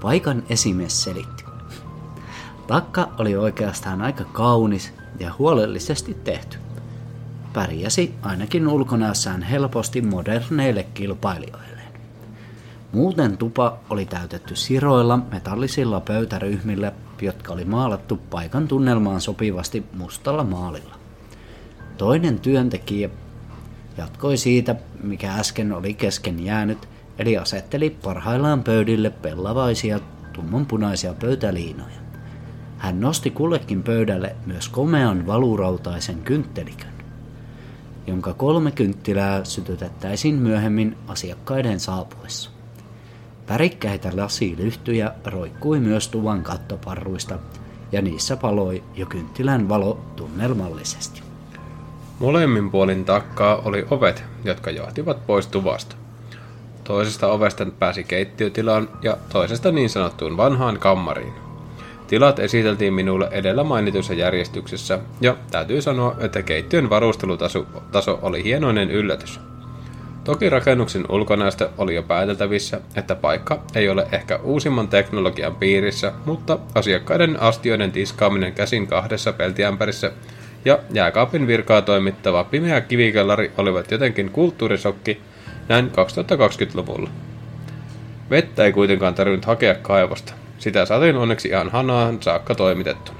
Paikan 0.00 0.42
esimies 0.48 1.04
selitti. 1.04 1.44
Takka 2.66 3.08
oli 3.18 3.36
oikeastaan 3.36 4.02
aika 4.02 4.24
kaunis 4.24 4.92
ja 5.20 5.34
huolellisesti 5.38 6.14
tehty. 6.14 6.67
Pärjäsi 7.52 8.14
ainakin 8.22 8.68
ulkonäössään 8.68 9.42
helposti 9.42 10.00
moderneille 10.00 10.82
kilpailijoille. 10.94 11.82
Muuten 12.92 13.36
tupa 13.36 13.78
oli 13.90 14.04
täytetty 14.04 14.56
siroilla 14.56 15.16
metallisilla 15.32 16.00
pöytäryhmillä, 16.00 16.92
jotka 17.22 17.52
oli 17.52 17.64
maalattu 17.64 18.16
paikan 18.16 18.68
tunnelmaan 18.68 19.20
sopivasti 19.20 19.84
mustalla 19.92 20.44
maalilla. 20.44 20.94
Toinen 21.96 22.40
työntekijä 22.40 23.10
jatkoi 23.96 24.36
siitä, 24.36 24.76
mikä 25.02 25.34
äsken 25.34 25.72
oli 25.72 25.94
kesken 25.94 26.44
jäänyt, 26.44 26.88
eli 27.18 27.38
asetteli 27.38 27.90
parhaillaan 27.90 28.62
pöydille 28.62 29.10
pellavaisia 29.10 30.00
tummanpunaisia 30.32 31.14
pöytäliinoja. 31.14 31.98
Hän 32.78 33.00
nosti 33.00 33.30
kullekin 33.30 33.82
pöydälle 33.82 34.36
myös 34.46 34.68
komean 34.68 35.26
valurautaisen 35.26 36.22
kynttelikön, 36.22 36.97
jonka 38.08 38.34
kolme 38.34 38.70
kynttilää 38.70 39.44
sytytettäisiin 39.44 40.34
myöhemmin 40.34 40.96
asiakkaiden 41.08 41.80
saapuessa. 41.80 42.50
Värikkäitä 43.48 44.10
lasilyhtyjä 44.16 45.12
roikkui 45.24 45.80
myös 45.80 46.08
tuvan 46.08 46.42
kattoparruista, 46.42 47.38
ja 47.92 48.02
niissä 48.02 48.36
paloi 48.36 48.82
jo 48.94 49.06
kynttilän 49.06 49.68
valo 49.68 50.00
tunnelmallisesti. 50.16 51.22
Molemmin 52.18 52.70
puolin 52.70 53.04
takkaa 53.04 53.56
oli 53.56 53.86
ovet, 53.90 54.24
jotka 54.44 54.70
johtivat 54.70 55.26
pois 55.26 55.46
tuvasta. 55.46 55.96
Toisesta 56.84 57.26
ovesta 57.26 57.66
pääsi 57.78 58.04
keittiötilaan 58.04 58.88
ja 59.02 59.16
toisesta 59.32 59.72
niin 59.72 59.90
sanottuun 59.90 60.36
vanhaan 60.36 60.78
kammariin. 60.78 61.47
Tilat 62.08 62.38
esiteltiin 62.38 62.94
minulle 62.94 63.28
edellä 63.30 63.64
mainitussa 63.64 64.14
järjestyksessä, 64.14 64.98
ja 65.20 65.36
täytyy 65.50 65.82
sanoa, 65.82 66.16
että 66.20 66.42
keittiön 66.42 66.90
varustelutaso 66.90 67.66
taso 67.92 68.18
oli 68.22 68.44
hienoinen 68.44 68.90
yllätys. 68.90 69.40
Toki 70.24 70.50
rakennuksen 70.50 71.04
ulkonäöstä 71.08 71.68
oli 71.78 71.94
jo 71.94 72.02
pääteltävissä, 72.02 72.80
että 72.96 73.14
paikka 73.14 73.62
ei 73.74 73.88
ole 73.88 74.06
ehkä 74.12 74.36
uusimman 74.42 74.88
teknologian 74.88 75.56
piirissä, 75.56 76.12
mutta 76.24 76.58
asiakkaiden 76.74 77.42
astioiden 77.42 77.92
tiskaaminen 77.92 78.52
käsin 78.52 78.86
kahdessa 78.86 79.32
peltiämpärissä 79.32 80.12
ja 80.64 80.78
jääkaapin 80.92 81.46
virkaa 81.46 81.82
toimittava 81.82 82.44
pimeä 82.44 82.80
kivikellari 82.80 83.52
olivat 83.58 83.90
jotenkin 83.90 84.30
kulttuurisokki 84.30 85.20
näin 85.68 85.90
2020-luvulla. 85.90 87.10
Vettä 88.30 88.64
ei 88.64 88.72
kuitenkaan 88.72 89.14
tarvinnut 89.14 89.44
hakea 89.44 89.74
kaivosta. 89.74 90.47
Sitä 90.58 90.86
saatiin 90.86 91.16
onneksi 91.16 91.48
ihan 91.48 91.70
hanaan 91.70 92.22
saakka 92.22 92.54
toimitettuna. 92.54 93.18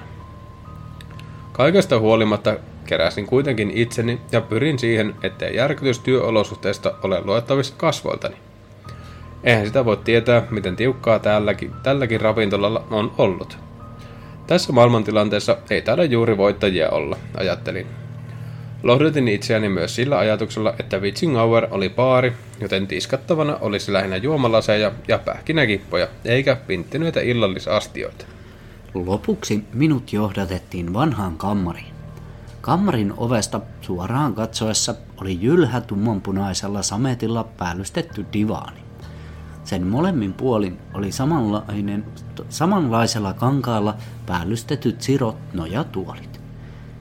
Kaikesta 1.53 1.98
huolimatta 1.98 2.57
keräsin 2.87 3.27
kuitenkin 3.27 3.70
itseni 3.70 4.20
ja 4.33 4.40
pyrin 4.40 4.79
siihen, 4.79 5.14
ettei 5.22 5.57
järkytys 5.57 5.98
työolosuhteista 5.98 6.94
ole 7.03 7.20
luettavissa 7.24 7.74
kasvoiltani. 7.77 8.37
Eihän 9.44 9.66
sitä 9.66 9.85
voi 9.85 9.96
tietää, 9.96 10.42
miten 10.51 10.77
tiukkaa 10.77 11.18
tälläkin, 11.18 11.72
tälläkin 11.83 12.20
ravintolalla 12.20 12.85
on 12.90 13.12
ollut. 13.18 13.59
Tässä 14.46 14.72
maailmantilanteessa 14.72 15.57
ei 15.70 15.83
taida 15.83 16.05
juuri 16.05 16.37
voittajia 16.37 16.90
olla, 16.90 17.16
ajattelin. 17.37 17.87
Lohdutin 18.83 19.29
itseäni 19.29 19.69
myös 19.69 19.95
sillä 19.95 20.19
ajatuksella, 20.19 20.75
että 20.81 20.99
Witching 20.99 21.37
Hour 21.37 21.67
oli 21.71 21.88
baari, 21.88 22.33
joten 22.61 22.87
tiskattavana 22.87 23.57
olisi 23.61 23.93
lähinnä 23.93 24.17
juomalaseja 24.17 24.93
ja 25.09 25.19
pähkinäkippoja, 25.19 26.09
eikä 26.25 26.57
pinttyneitä 26.57 27.21
illallisastioita. 27.21 28.27
Lopuksi 28.95 29.64
minut 29.73 30.12
johdatettiin 30.12 30.95
vanhaan 30.95 31.37
kammariin. 31.37 31.95
Kammarin 32.61 33.14
ovesta 33.17 33.61
suoraan 33.81 34.35
katsoessa 34.35 34.95
oli 35.21 35.38
jylhä 35.41 35.81
tummanpunaisella 35.81 36.83
sametilla 36.83 37.45
päällystetty 37.45 38.27
divaani. 38.33 38.81
Sen 39.64 39.87
molemmin 39.87 40.33
puolin 40.33 40.79
oli 40.95 41.12
samanlainen, 41.12 42.05
samanlaisella 42.49 43.33
kankaalla 43.33 43.95
päällystetyt 44.27 45.03
sirot 45.03 45.37
nojatuolit. 45.53 46.38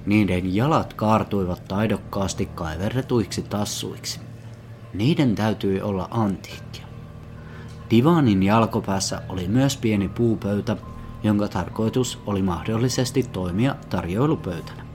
Niiden 0.07 0.55
jalat 0.55 0.93
kaartuivat 0.93 1.67
taidokkaasti 1.67 2.45
kaiverretuiksi 2.45 3.41
tassuiksi. 3.41 4.19
Niiden 4.93 5.35
täytyi 5.35 5.81
olla 5.81 6.07
antiikkia. 6.11 6.85
Divaanin 7.89 8.43
jalkopäässä 8.43 9.21
oli 9.29 9.47
myös 9.47 9.77
pieni 9.77 10.09
puupöytä, 10.09 10.77
jonka 11.23 11.47
tarkoitus 11.47 12.19
oli 12.25 12.41
mahdollisesti 12.41 13.23
toimia 13.23 13.75
tarjoilupöytänä. 13.89 14.85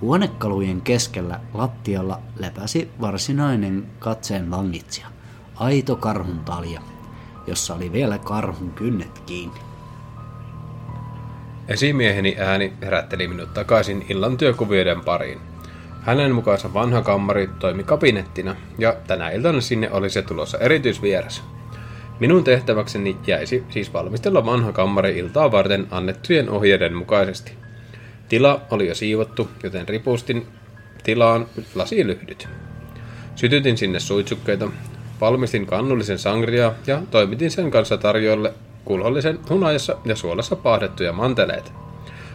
Huonekalujen 0.00 0.80
keskellä 0.80 1.40
lattialla 1.52 2.20
lepäsi 2.36 2.90
varsinainen 3.00 3.86
katseen 3.98 4.50
vangitsija, 4.50 5.06
aito 5.56 5.96
karhun 5.96 6.38
talja, 6.38 6.80
jossa 7.46 7.74
oli 7.74 7.92
vielä 7.92 8.18
karhun 8.18 8.70
kynnet 8.70 9.18
kiinni. 9.18 9.73
Esimieheni 11.68 12.36
ääni 12.38 12.72
herätteli 12.82 13.28
minut 13.28 13.54
takaisin 13.54 14.06
illan 14.08 14.36
työkuvioiden 14.36 15.00
pariin. 15.00 15.40
Hänen 16.02 16.34
mukaansa 16.34 16.74
vanha 16.74 17.02
kammari 17.02 17.50
toimi 17.58 17.84
kabinettina, 17.84 18.56
ja 18.78 18.96
tänä 19.06 19.30
iltana 19.30 19.60
sinne 19.60 19.90
oli 19.90 20.10
se 20.10 20.22
tulossa 20.22 20.58
erityisvieras. 20.58 21.42
Minun 22.20 22.44
tehtäväkseni 22.44 23.16
jäisi 23.26 23.64
siis 23.70 23.92
valmistella 23.92 24.46
vanha 24.46 24.72
kammari 24.72 25.18
iltaa 25.18 25.52
varten 25.52 25.86
annettujen 25.90 26.50
ohjeiden 26.50 26.94
mukaisesti. 26.94 27.52
Tila 28.28 28.60
oli 28.70 28.88
jo 28.88 28.94
siivottu, 28.94 29.48
joten 29.62 29.88
ripustin 29.88 30.46
tilaan 31.04 31.46
lasilyhdyt. 31.74 32.48
Sytytin 33.36 33.78
sinne 33.78 34.00
suitsukkeita, 34.00 34.68
valmistin 35.20 35.66
kannullisen 35.66 36.18
sangria 36.18 36.72
ja 36.86 37.02
toimitin 37.10 37.50
sen 37.50 37.70
kanssa 37.70 37.96
tarjoille 37.96 38.54
kulhollisen 38.84 39.38
hunajassa 39.50 39.96
ja 40.04 40.16
suolassa 40.16 40.56
paahdettuja 40.56 41.12
manteleita. 41.12 41.70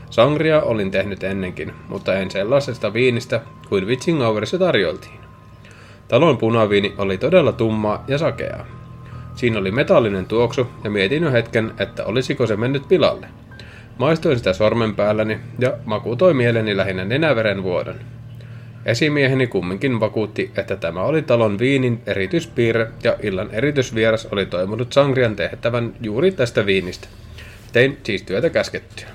Sangria 0.09 0.61
olin 0.61 0.91
tehnyt 0.91 1.23
ennenkin, 1.23 1.73
mutta 1.89 2.15
en 2.15 2.31
sellaisesta 2.31 2.93
viinistä 2.93 3.41
kuin 3.69 3.87
Witching 3.87 4.19
Hourissa 4.19 4.57
tarjoltiin. 4.57 5.19
Talon 6.07 6.37
punaviini 6.37 6.93
oli 6.97 7.17
todella 7.17 7.51
tummaa 7.51 8.03
ja 8.07 8.17
sakeaa. 8.17 8.65
Siinä 9.35 9.59
oli 9.59 9.71
metallinen 9.71 10.25
tuoksu 10.25 10.67
ja 10.83 10.89
mietin 10.89 11.23
jo 11.23 11.31
hetken, 11.31 11.71
että 11.79 12.05
olisiko 12.05 12.47
se 12.47 12.55
mennyt 12.55 12.87
pilalle. 12.87 13.27
Maistoin 13.97 14.37
sitä 14.37 14.53
sormen 14.53 14.95
päälläni 14.95 15.39
ja 15.59 15.73
maku 15.85 16.15
toi 16.15 16.33
mieleni 16.33 16.77
lähinnä 16.77 17.05
nenäveren 17.05 17.63
vuodon. 17.63 17.95
Esimieheni 18.85 19.47
kumminkin 19.47 19.99
vakuutti, 19.99 20.51
että 20.57 20.75
tämä 20.75 21.01
oli 21.01 21.21
talon 21.21 21.59
viinin 21.59 22.01
erityispiirre 22.05 22.91
ja 23.03 23.15
illan 23.23 23.51
erityisvieras 23.51 24.25
oli 24.25 24.45
toimunut 24.45 24.93
sangrian 24.93 25.35
tehtävän 25.35 25.93
juuri 26.01 26.31
tästä 26.31 26.65
viinistä. 26.65 27.07
Tein 27.73 27.97
siis 28.03 28.23
työtä 28.23 28.49
käskettyä. 28.49 29.07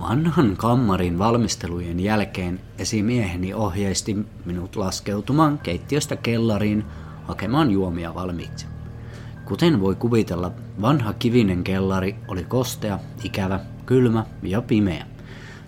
Vanhan 0.00 0.56
kammarin 0.56 1.18
valmistelujen 1.18 2.00
jälkeen 2.00 2.60
esimieheni 2.78 3.54
ohjeisti 3.54 4.16
minut 4.44 4.76
laskeutumaan 4.76 5.58
keittiöstä 5.58 6.16
kellariin 6.16 6.84
hakemaan 7.24 7.70
juomia 7.70 8.14
valmiiksi. 8.14 8.66
Kuten 9.44 9.80
voi 9.80 9.94
kuvitella, 9.94 10.52
vanha 10.82 11.12
kivinen 11.12 11.64
kellari 11.64 12.14
oli 12.28 12.44
kostea, 12.44 12.98
ikävä, 13.24 13.60
kylmä 13.86 14.26
ja 14.42 14.62
pimeä. 14.62 15.06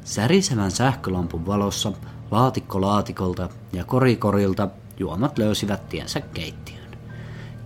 Särisevän 0.05 0.71
sähkölampun 0.71 1.47
valossa 1.47 1.93
laatikko 2.33 2.80
laatikolta 2.80 3.49
ja 3.72 3.85
korikorilta 3.85 4.68
juomat 4.99 5.39
löysivät 5.39 5.89
tiensä 5.89 6.20
keittiöön. 6.20 6.99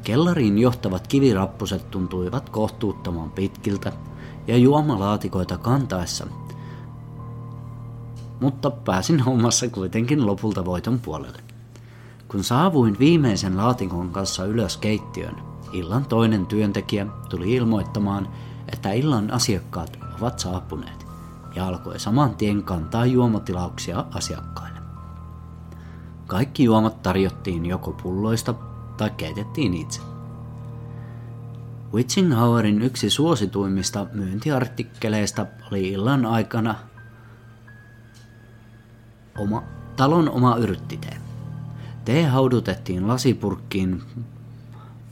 Kellariin 0.03 0.59
johtavat 0.59 1.07
kivirappuset 1.07 1.91
tuntuivat 1.91 2.51
kohtuuttoman 2.51 3.31
pitkiltä 3.31 3.93
ja 4.47 4.57
juomalaatikoita 4.57 5.59
kantaessa 5.59 6.27
mutta 8.41 8.71
pääsin 8.71 9.21
hommassa 9.21 9.69
kuitenkin 9.69 10.27
lopulta 10.27 10.65
voiton 10.65 11.01
puolelle. 11.01 11.43
Kun 12.29 12.45
saavuin 12.45 12.99
viimeisen 12.99 13.57
laatikon 13.57 14.11
kanssa 14.11 14.45
ylös 14.45 14.77
keittiön, 14.77 15.37
illan 15.73 16.05
toinen 16.05 16.47
työntekijä 16.47 17.07
tuli 17.29 17.55
ilmoittamaan, 17.55 18.29
että 18.73 18.93
illan 18.93 19.31
asiakkaat 19.31 19.99
ovat 20.21 20.39
saapuneet 20.39 21.06
ja 21.57 21.67
alkoi 21.67 22.01
saman 22.01 22.35
tien 22.35 22.63
kantaa 22.63 23.07
juomatilauksia 23.07 24.05
asiakkaille. 24.15 24.81
Kaikki 26.27 26.65
juomat 26.65 27.03
tarjottiin 27.03 27.67
joko 27.67 27.93
pulloista 28.03 28.55
tai 28.97 29.11
keitettiin 29.11 29.75
itse. 29.75 30.01
Witchinghauerin 31.95 32.83
yksi 32.83 33.11
suosituimmista 33.11 34.07
myyntiartikkeleista 34.13 35.47
oli 35.73 35.89
illan 35.89 36.27
aikana 36.27 36.75
oma, 39.39 39.63
talon 39.97 40.31
oma 40.31 40.57
yrttitee. 40.57 41.17
Tee 42.05 42.27
haudutettiin 42.27 43.09
lasipurkkiin 43.09 44.03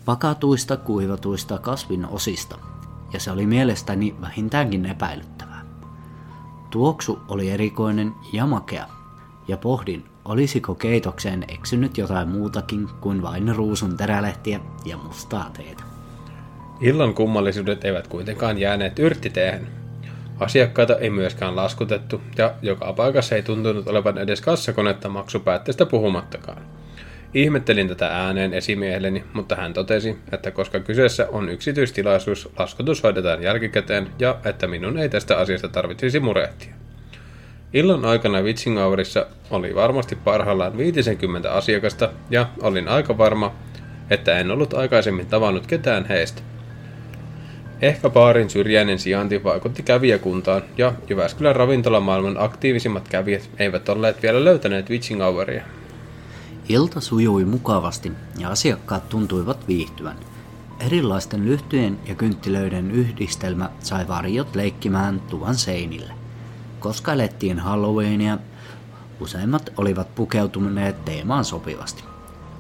pakatuista 0.05 0.77
kuivatuista 0.77 1.59
kasvin 1.59 2.07
osista, 2.07 2.59
ja 3.13 3.21
se 3.21 3.31
oli 3.31 3.47
mielestäni 3.47 4.17
vähintäänkin 4.21 4.87
epäilyttävää. 4.87 5.54
Tuoksu 6.75 7.19
oli 7.29 7.51
erikoinen 7.51 8.15
ja 8.33 8.47
makea, 8.47 8.87
ja 9.49 9.57
pohdin, 9.57 10.05
olisiko 10.25 10.75
keitokseen 10.75 11.45
eksynyt 11.49 11.99
jotain 11.99 12.29
muutakin 12.29 12.89
kuin 13.01 13.23
vain 13.23 13.57
ruusun 13.57 13.97
terälehtiä 13.97 14.61
ja 14.85 14.97
mustaa 14.97 15.51
teetä. 15.57 15.83
Illan 16.81 17.15
kummallisuudet 17.15 17.85
eivät 17.85 18.09
kuitenkaan 18.09 18.59
jääneet 18.59 18.99
yrttiteehen, 18.99 19.67
Asiakkaita 20.41 20.97
ei 20.97 21.11
myöskään 21.11 21.57
laskutettu, 21.57 22.21
ja 22.39 22.55
joka 22.63 22.93
paikassa 22.93 23.35
ei 23.35 23.43
tuntunut 23.43 23.89
olevan 23.89 24.19
edes 24.19 24.41
kassakonetta 24.41 25.09
maksupäätteestä 25.09 25.87
puhumattakaan. 25.87 26.63
Ihmettelin 27.35 27.89
tätä 27.89 28.07
ääneen 28.07 28.55
esimiehelleni, 28.55 29.25
mutta 29.33 29.57
hän 29.57 29.73
totesi, 29.73 30.19
että 30.33 30.51
koska 30.51 30.81
kyseessä 30.81 31.27
on 31.33 31.49
yksityistilaisuus, 31.49 32.49
laskutus 32.59 33.03
hoidetaan 33.03 33.43
jälkikäteen 33.43 34.09
ja 34.19 34.39
että 34.45 34.67
minun 34.67 34.99
ei 34.99 35.09
tästä 35.09 35.39
asiasta 35.39 35.69
tarvitsisi 35.69 36.21
murehtia. 36.21 36.75
Illan 37.73 38.05
aikana 38.05 38.43
Witchinghourissa 38.43 39.27
oli 39.51 39.75
varmasti 39.75 40.17
parhaillaan 40.17 40.79
50 40.79 41.53
asiakasta 41.53 42.11
ja 42.31 42.47
olin 42.63 42.89
aika 42.89 43.19
varma, 43.19 43.55
että 44.11 44.39
en 44.39 44.51
ollut 44.51 44.75
aikaisemmin 44.75 45.27
tavannut 45.27 45.67
ketään 45.67 46.05
heistä. 46.05 46.43
Ehkä 47.83 48.11
baarin 48.11 48.51
syrjäinen 48.51 48.99
sijainti 48.99 49.45
vaikutti 49.45 49.83
kävijäkuntaan, 49.83 50.63
ja 50.79 50.93
Jyväskylän 51.09 51.57
ravintolamaailman 51.57 52.37
aktiivisimmat 52.39 53.09
kävijät 53.09 53.51
eivät 53.59 53.89
olleet 53.89 54.23
vielä 54.23 54.45
löytäneet 54.45 54.91
witching 54.91 55.23
houria. 55.23 55.65
Ilta 56.69 57.01
sujui 57.01 57.45
mukavasti 57.45 58.13
ja 58.39 58.51
asiakkaat 58.51 59.09
tuntuivat 59.09 59.69
viihtyvän. 59.69 60.17
Erilaisten 60.81 61.45
lyhtyjen 61.45 61.99
ja 62.07 62.15
kynttilöiden 62.15 62.91
yhdistelmä 62.91 63.71
sai 63.81 64.09
varjot 64.09 64.55
leikkimään 64.55 65.21
tuvan 65.21 65.55
seinille. 65.55 66.13
Koska 66.81 67.13
elettiin 67.13 67.59
Halloweenia, 67.59 68.39
useimmat 69.21 69.71
olivat 69.77 70.15
pukeutuneet 70.15 71.05
teemaan 71.05 71.45
sopivasti. 71.45 72.05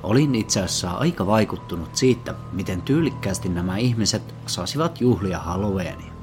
Olin 0.02 0.34
itse 0.34 0.60
asiassa 0.60 0.90
aika 0.90 1.26
vaikuttunut 1.26 1.96
siitä, 1.96 2.34
miten 2.52 2.82
tyylikkäästi 2.82 3.48
nämä 3.48 3.76
ihmiset 3.76 4.34
osasivat 4.46 5.00
juhlia 5.00 5.38
Halloweenia. 5.38 6.13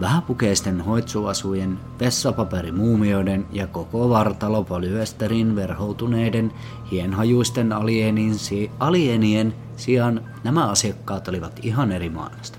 Vähäpukeisten 0.00 0.80
hoitsuasujen, 0.80 1.78
vessapaperimuumioiden 2.00 3.46
ja 3.52 3.66
koko 3.66 4.08
vartalopolyesterin 4.08 5.56
verhoutuneiden 5.56 6.52
hienhajuisten 6.90 7.72
alienien, 7.72 8.34
alienien 8.78 9.54
sijaan 9.76 10.20
nämä 10.44 10.68
asiakkaat 10.68 11.28
olivat 11.28 11.60
ihan 11.62 11.92
eri 11.92 12.08
maailmasta. 12.08 12.58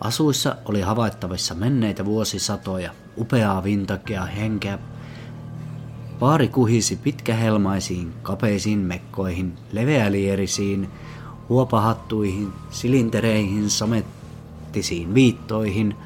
Asuissa 0.00 0.56
oli 0.64 0.80
havaittavissa 0.80 1.54
menneitä 1.54 2.04
vuosisatoja, 2.04 2.92
upeaa 3.18 3.64
vintakea 3.64 4.24
henkeä 4.24 4.78
Paari 6.18 6.48
kuhisi 6.48 6.96
pitkähelmaisiin, 6.96 8.12
kapeisiin 8.22 8.78
mekkoihin, 8.78 9.52
leveälierisiin, 9.72 10.88
huopahattuihin, 11.48 12.52
silintereihin, 12.70 13.70
samettisiin 13.70 15.14
viittoihin, 15.14 15.96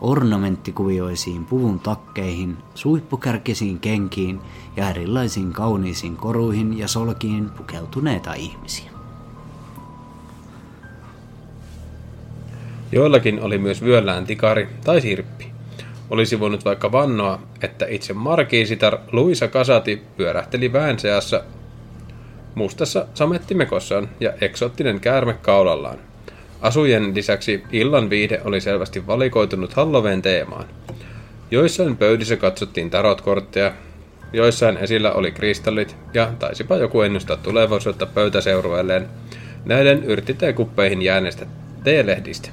ornamenttikuvioisiin 0.00 1.44
puvun 1.44 1.80
takkeihin, 1.80 2.56
suippukärkisiin 2.74 3.80
kenkiin 3.80 4.40
ja 4.76 4.90
erilaisiin 4.90 5.52
kauniisiin 5.52 6.16
koruihin 6.16 6.78
ja 6.78 6.88
solkiin 6.88 7.50
pukeutuneita 7.50 8.34
ihmisiä. 8.34 8.90
Joillakin 12.92 13.42
oli 13.42 13.58
myös 13.58 13.82
vyöllään 13.82 14.26
tikari 14.26 14.68
tai 14.84 15.00
sirppi. 15.00 15.50
Olisi 16.10 16.40
voinut 16.40 16.64
vaikka 16.64 16.92
vannoa, 16.92 17.42
että 17.62 17.86
itse 17.88 18.12
markiisitar 18.12 18.98
Luisa 19.12 19.48
Kasati 19.48 20.02
pyörähteli 20.16 20.72
väen 20.72 20.98
seassa 20.98 21.44
mustassa 22.54 23.06
samettimekossaan 23.14 24.08
ja 24.20 24.32
eksoottinen 24.40 25.00
käärme 25.00 25.32
kaulallaan. 25.32 26.09
Asujen 26.60 27.14
lisäksi 27.14 27.62
illan 27.72 28.10
viihde 28.10 28.40
oli 28.44 28.60
selvästi 28.60 29.06
valikoitunut 29.06 29.74
Halloween 29.74 30.22
teemaan. 30.22 30.64
Joissain 31.50 31.96
pöydissä 31.96 32.36
katsottiin 32.36 32.90
tarotkortteja, 32.90 33.72
joissain 34.32 34.76
esillä 34.76 35.12
oli 35.12 35.32
kristallit 35.32 35.96
ja 36.14 36.32
taisipa 36.38 36.76
joku 36.76 37.02
ennustaa 37.02 37.36
tulevaisuutta 37.36 38.06
pöytäseurueelleen 38.06 39.08
näiden 39.64 40.04
yrttiteekuppeihin 40.04 41.02
jääneistä 41.02 41.46
teelehdistä. 41.84 42.50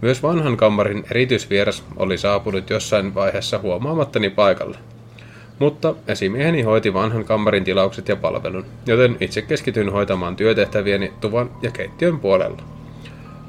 Myös 0.00 0.22
vanhan 0.22 0.56
kammarin 0.56 1.04
erityisvieras 1.10 1.84
oli 1.96 2.18
saapunut 2.18 2.70
jossain 2.70 3.14
vaiheessa 3.14 3.58
huomaamattani 3.58 4.30
paikalle. 4.30 4.78
Mutta 5.58 5.94
esimieheni 6.08 6.62
hoiti 6.62 6.94
vanhan 6.94 7.24
kammarin 7.24 7.64
tilaukset 7.64 8.08
ja 8.08 8.16
palvelun, 8.16 8.66
joten 8.86 9.16
itse 9.20 9.42
keskityin 9.42 9.92
hoitamaan 9.92 10.36
työtehtävieni 10.36 11.12
tuvan 11.20 11.50
ja 11.62 11.70
keittiön 11.70 12.20
puolella. 12.20 12.77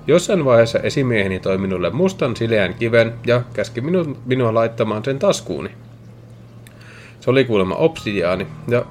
Jossain 0.10 0.45
vaiheessa 0.45 0.80
esimieheni 0.80 1.39
toi 1.39 1.57
minulle 1.57 1.89
mustan 1.89 2.36
sileän 2.36 2.74
kiven 2.74 3.14
ja 3.26 3.41
käski 3.53 3.82
minu, 3.82 4.18
minua 4.26 4.53
laittamaan 4.53 5.05
sen 5.05 5.20
taskuuni. 5.20 5.70
Se 7.20 7.30
oli 7.30 7.45
kuulemma 7.45 7.76
obsidiaani 7.76 8.47
ja 8.68 8.86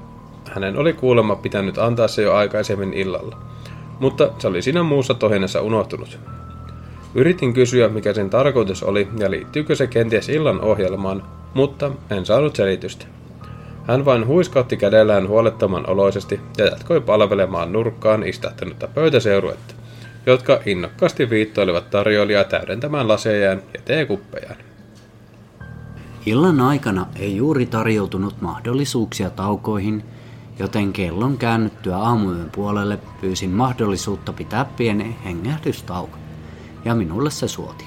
hänen 0.51 0.77
oli 0.77 0.93
kuulemma 0.93 1.35
pitänyt 1.35 1.77
antaa 1.77 2.07
se 2.07 2.21
jo 2.21 2.33
aikaisemmin 2.33 2.93
illalla. 2.93 3.37
Mutta 3.99 4.29
se 4.37 4.47
oli 4.47 4.61
siinä 4.61 4.83
muussa 4.83 5.13
tohinassa 5.13 5.61
unohtunut. 5.61 6.19
Yritin 7.15 7.53
kysyä, 7.53 7.89
mikä 7.89 8.13
sen 8.13 8.29
tarkoitus 8.29 8.83
oli 8.83 9.07
ja 9.17 9.31
liittyykö 9.31 9.75
se 9.75 9.87
kenties 9.87 10.29
illan 10.29 10.61
ohjelmaan, 10.61 11.23
mutta 11.53 11.91
en 12.09 12.25
saanut 12.25 12.55
selitystä. 12.55 13.05
Hän 13.87 14.05
vain 14.05 14.27
huiskautti 14.27 14.77
kädellään 14.77 15.27
huolettoman 15.27 15.89
oloisesti 15.89 16.39
ja 16.57 16.65
jatkoi 16.65 17.01
palvelemaan 17.01 17.73
nurkkaan 17.73 18.23
istahtanutta 18.23 18.87
pöytäseuruetta, 18.87 19.78
jotka 20.25 20.59
innokkaasti 20.65 21.29
viittoilivat 21.29 21.89
tarjoilijaa 21.89 22.43
täydentämään 22.43 23.07
lasejaan 23.07 23.61
ja 23.73 23.81
teekuppejaan. 23.85 24.55
Illan 26.25 26.61
aikana 26.61 27.07
ei 27.15 27.35
juuri 27.35 27.65
tarjoutunut 27.65 28.41
mahdollisuuksia 28.41 29.29
taukoihin, 29.29 30.03
joten 30.59 30.93
kellon 30.93 31.37
käännyttyä 31.37 31.97
aamuyön 31.97 32.49
puolelle 32.49 32.99
pyysin 33.21 33.49
mahdollisuutta 33.49 34.33
pitää 34.33 34.65
pieni 34.65 35.15
hengähdystauko 35.25 36.17
ja 36.85 36.95
minulle 36.95 37.31
se 37.31 37.47
suoti. 37.47 37.85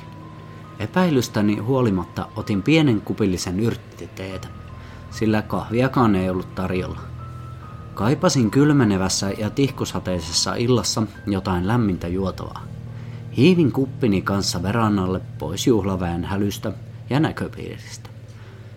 Epäilystäni 0.79 1.57
huolimatta 1.57 2.27
otin 2.37 2.63
pienen 2.63 3.01
kupillisen 3.01 3.61
yrttiteetä, 3.61 4.49
sillä 5.11 5.43
kahviakaan 5.43 6.17
ei 6.17 6.31
ollut 6.31 6.55
tarjolla. 6.55 7.12
Kaipasin 7.95 8.51
kylmenevässä 8.51 9.31
ja 9.31 9.51
tihkusateisessa 9.51 10.55
illassa 10.55 11.03
jotain 11.27 11.69
lämmintä 11.69 12.09
juotavaa. 12.09 12.65
Hiivin 13.37 13.73
kuppini 13.73 14.23
kanssa 14.23 14.63
verannalle 14.63 15.21
pois 15.39 15.67
juhlaväen 15.67 16.25
hälystä 16.25 16.73
ja 17.11 17.21
näköpiiristä. 17.21 18.11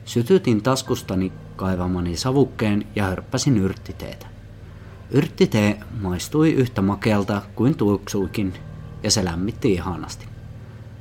Sytytin 0.05 0.63
taskustani 0.63 1.31
kaivamani 1.55 2.17
savukkeen 2.17 2.87
ja 2.95 3.03
hörppäsin 3.03 3.57
yrttiteetä. 3.57 4.27
Yrttitee 5.11 5.79
maistui 6.01 6.53
yhtä 6.53 6.81
makealta 6.81 7.41
kuin 7.55 7.77
tuoksuikin 7.77 8.53
ja 9.03 9.11
se 9.11 9.25
lämmitti 9.25 9.73
ihanasti. 9.73 10.25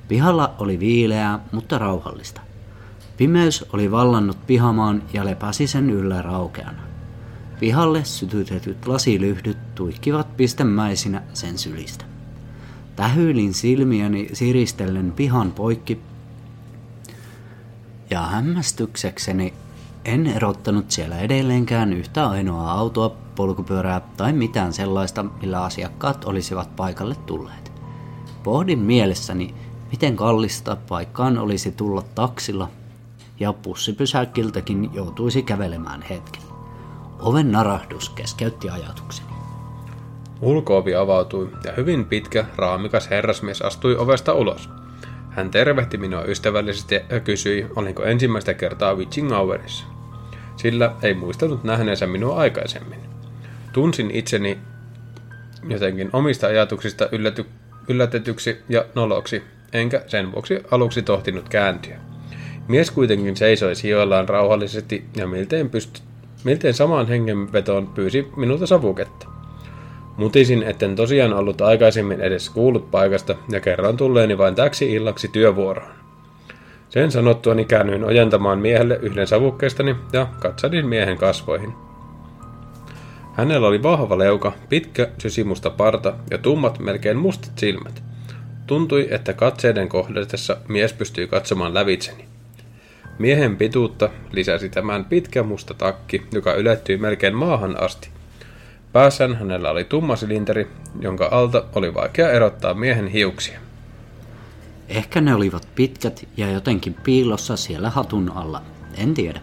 Pihalla 0.08 0.54
oli 0.58 0.80
viileää, 0.80 1.40
mutta 1.52 1.78
rauhallista. 1.78 2.40
Pimeys 3.16 3.64
oli 3.72 3.90
vallannut 3.90 4.46
pihamaan 4.46 5.02
ja 5.12 5.24
lepäsi 5.24 5.66
sen 5.66 5.90
yllä 5.90 6.22
raukeana. 6.22 6.93
Pihalle 7.64 8.04
sytytetyt 8.04 8.86
lasilyhdyt 8.86 9.74
tuikkivat 9.74 10.36
pistemäisinä 10.36 11.22
sen 11.34 11.58
sylistä. 11.58 12.04
Tähyilin 12.96 13.54
silmiäni 13.54 14.28
siristellen 14.32 15.12
pihan 15.12 15.52
poikki 15.52 16.00
ja 18.10 18.22
hämmästyksekseni 18.22 19.54
en 20.04 20.26
erottanut 20.26 20.90
siellä 20.90 21.18
edelleenkään 21.18 21.92
yhtä 21.92 22.28
ainoaa 22.28 22.72
autoa, 22.72 23.16
polkupyörää 23.34 24.00
tai 24.16 24.32
mitään 24.32 24.72
sellaista, 24.72 25.22
millä 25.22 25.62
asiakkaat 25.62 26.24
olisivat 26.24 26.76
paikalle 26.76 27.14
tulleet. 27.14 27.72
Pohdin 28.42 28.78
mielessäni, 28.78 29.54
miten 29.90 30.16
kallista 30.16 30.76
paikkaan 30.76 31.38
olisi 31.38 31.72
tulla 31.72 32.02
taksilla, 32.02 32.70
ja 33.40 33.52
pussipysäkiltäkin 33.52 34.90
joutuisi 34.94 35.42
kävelemään 35.42 36.02
hetken. 36.02 36.53
Oven 37.24 37.52
narahdus 37.52 38.08
keskeytti 38.08 38.70
ajatukseni. 38.70 39.28
Ulkoovi 40.40 40.94
avautui 40.94 41.50
ja 41.64 41.72
hyvin 41.76 42.04
pitkä, 42.04 42.44
raamikas 42.56 43.10
herrasmies 43.10 43.62
astui 43.62 43.96
ovesta 43.96 44.32
ulos. 44.32 44.68
Hän 45.30 45.50
tervehti 45.50 45.96
minua 45.96 46.24
ystävällisesti 46.24 46.94
ja 46.94 47.20
kysyi, 47.20 47.66
olinko 47.76 48.04
ensimmäistä 48.04 48.54
kertaa 48.54 48.94
Witching 48.94 49.30
Hourissa. 49.30 49.84
Sillä 50.56 50.92
ei 51.02 51.14
muistanut 51.14 51.64
nähneensä 51.64 52.06
minua 52.06 52.36
aikaisemmin. 52.36 53.00
Tunsin 53.72 54.10
itseni 54.10 54.58
jotenkin 55.68 56.10
omista 56.12 56.46
ajatuksista 56.46 57.08
ylläty, 57.12 57.46
yllätetyksi 57.88 58.62
ja 58.68 58.84
noloksi, 58.94 59.42
enkä 59.72 60.04
sen 60.06 60.32
vuoksi 60.32 60.60
aluksi 60.70 61.02
tohtinut 61.02 61.48
kääntyä. 61.48 61.96
Mies 62.68 62.90
kuitenkin 62.90 63.36
seisoi 63.36 63.74
sijoillaan 63.74 64.28
rauhallisesti 64.28 65.04
ja 65.16 65.26
miltein, 65.26 65.70
pyst- 65.70 66.13
miltein 66.44 66.74
samaan 66.74 67.08
hengenvetoon 67.08 67.86
pyysi 67.86 68.28
minulta 68.36 68.66
savuketta. 68.66 69.26
Mutisin, 70.16 70.62
etten 70.62 70.96
tosiaan 70.96 71.32
ollut 71.32 71.60
aikaisemmin 71.60 72.20
edes 72.20 72.50
kuullut 72.50 72.90
paikasta 72.90 73.34
ja 73.50 73.60
kerran 73.60 73.96
tulleeni 73.96 74.38
vain 74.38 74.54
täksi 74.54 74.92
illaksi 74.92 75.28
työvuoroon. 75.28 75.92
Sen 76.88 77.10
sanottuani 77.10 77.64
käännyin 77.64 78.04
ojentamaan 78.04 78.58
miehelle 78.58 78.98
yhden 79.02 79.26
savukkeestani 79.26 79.96
ja 80.12 80.26
katsadin 80.38 80.86
miehen 80.86 81.16
kasvoihin. 81.16 81.72
Hänellä 83.34 83.68
oli 83.68 83.82
vahva 83.82 84.18
leuka, 84.18 84.52
pitkä 84.68 85.08
sysimusta 85.18 85.70
parta 85.70 86.12
ja 86.30 86.38
tummat 86.38 86.78
melkein 86.78 87.16
mustat 87.16 87.58
silmät. 87.58 88.02
Tuntui, 88.66 89.08
että 89.10 89.32
katseiden 89.32 89.88
kohdatessa 89.88 90.56
mies 90.68 90.92
pystyi 90.92 91.26
katsomaan 91.26 91.74
lävitseni. 91.74 92.33
Miehen 93.18 93.56
pituutta 93.56 94.10
lisäsi 94.32 94.68
tämän 94.68 95.04
pitkä 95.04 95.42
musta 95.42 95.74
takki, 95.74 96.26
joka 96.32 96.54
ylettyi 96.54 96.96
melkein 96.96 97.34
maahan 97.34 97.82
asti. 97.82 98.08
Päässään 98.92 99.36
hänellä 99.36 99.70
oli 99.70 99.84
tumma 99.84 100.16
silinteri, 100.16 100.68
jonka 101.00 101.28
alta 101.30 101.64
oli 101.74 101.94
vaikea 101.94 102.32
erottaa 102.32 102.74
miehen 102.74 103.08
hiuksia. 103.08 103.60
Ehkä 104.88 105.20
ne 105.20 105.34
olivat 105.34 105.68
pitkät 105.74 106.28
ja 106.36 106.50
jotenkin 106.50 106.94
piilossa 106.94 107.56
siellä 107.56 107.90
hatun 107.90 108.32
alla. 108.34 108.62
En 108.98 109.14
tiedä. 109.14 109.40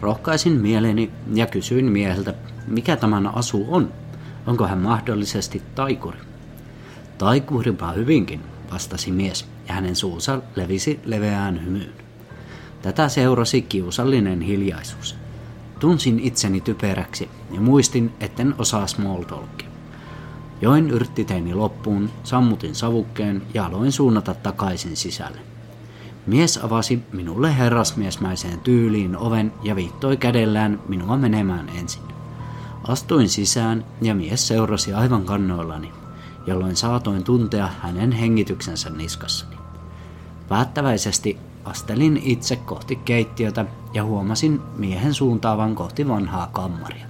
Rohkaisin 0.00 0.52
mieleni 0.52 1.10
ja 1.34 1.46
kysyin 1.46 1.84
mieheltä, 1.84 2.34
mikä 2.66 2.96
tämän 2.96 3.34
asu 3.34 3.66
on. 3.68 3.92
Onko 4.46 4.66
hän 4.66 4.78
mahdollisesti 4.78 5.62
taikuri? 5.74 6.18
Taikuripa 7.18 7.92
hyvinkin, 7.92 8.40
vastasi 8.72 9.10
mies, 9.10 9.48
ja 9.68 9.74
hänen 9.74 9.96
suunsa 9.96 10.42
levisi 10.56 11.00
leveään 11.04 11.64
hymyyn. 11.64 12.03
Tätä 12.84 13.08
seurasi 13.08 13.62
kiusallinen 13.62 14.40
hiljaisuus. 14.40 15.16
Tunsin 15.80 16.20
itseni 16.20 16.60
typeräksi 16.60 17.28
ja 17.50 17.60
muistin, 17.60 18.12
etten 18.20 18.54
osaa 18.58 18.86
small 18.86 19.22
talkia. 19.22 19.68
Join 20.60 20.90
yrttiteeni 20.90 21.54
loppuun, 21.54 22.10
sammutin 22.24 22.74
savukkeen 22.74 23.42
ja 23.54 23.66
aloin 23.66 23.92
suunnata 23.92 24.34
takaisin 24.34 24.96
sisälle. 24.96 25.38
Mies 26.26 26.58
avasi 26.58 27.02
minulle 27.12 27.58
herrasmiesmäiseen 27.58 28.60
tyyliin 28.60 29.16
oven 29.16 29.52
ja 29.62 29.76
viittoi 29.76 30.16
kädellään 30.16 30.80
minua 30.88 31.16
menemään 31.16 31.68
ensin. 31.68 32.02
Astuin 32.88 33.28
sisään 33.28 33.84
ja 34.02 34.14
mies 34.14 34.48
seurasi 34.48 34.92
aivan 34.92 35.24
kannoillani, 35.24 35.92
jolloin 36.46 36.76
saatoin 36.76 37.24
tuntea 37.24 37.68
hänen 37.82 38.12
hengityksensä 38.12 38.90
niskassani. 38.90 39.56
Päättäväisesti 40.48 41.38
astelin 41.64 42.20
itse 42.24 42.56
kohti 42.56 42.96
keittiötä 42.96 43.64
ja 43.94 44.04
huomasin 44.04 44.60
miehen 44.76 45.14
suuntaavan 45.14 45.74
kohti 45.74 46.08
vanhaa 46.08 46.48
kammaria. 46.52 47.06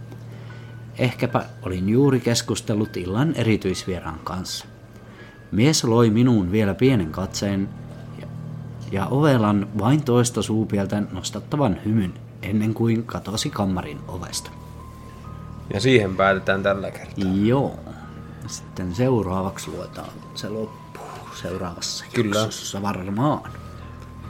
Ehkäpä 0.98 1.44
olin 1.62 1.88
juuri 1.88 2.20
keskustellut 2.20 2.96
illan 2.96 3.34
erityisvieraan 3.34 4.20
kanssa. 4.24 4.66
Mies 5.52 5.84
loi 5.84 6.10
minuun 6.10 6.52
vielä 6.52 6.74
pienen 6.74 7.12
katseen 7.12 7.68
ja, 8.20 8.26
ja 8.92 9.06
ovelan 9.06 9.68
vain 9.78 10.02
toista 10.04 10.42
suupieltä 10.42 11.02
nostattavan 11.12 11.76
hymyn 11.84 12.14
ennen 12.42 12.74
kuin 12.74 13.04
katosi 13.04 13.50
kammarin 13.50 13.98
ovesta. 14.08 14.50
Ja 15.74 15.80
siihen 15.80 16.16
päätetään 16.16 16.62
tällä 16.62 16.90
kertaa. 16.90 17.24
Joo. 17.42 17.78
Sitten 18.46 18.94
seuraavaksi 18.94 19.70
luetaan 19.70 20.10
se 20.34 20.48
loppu 20.48 21.00
seuraavassa 21.42 22.04
Kyllä. 22.14 22.40
jaksossa 22.40 22.82
varmaan. 22.82 23.50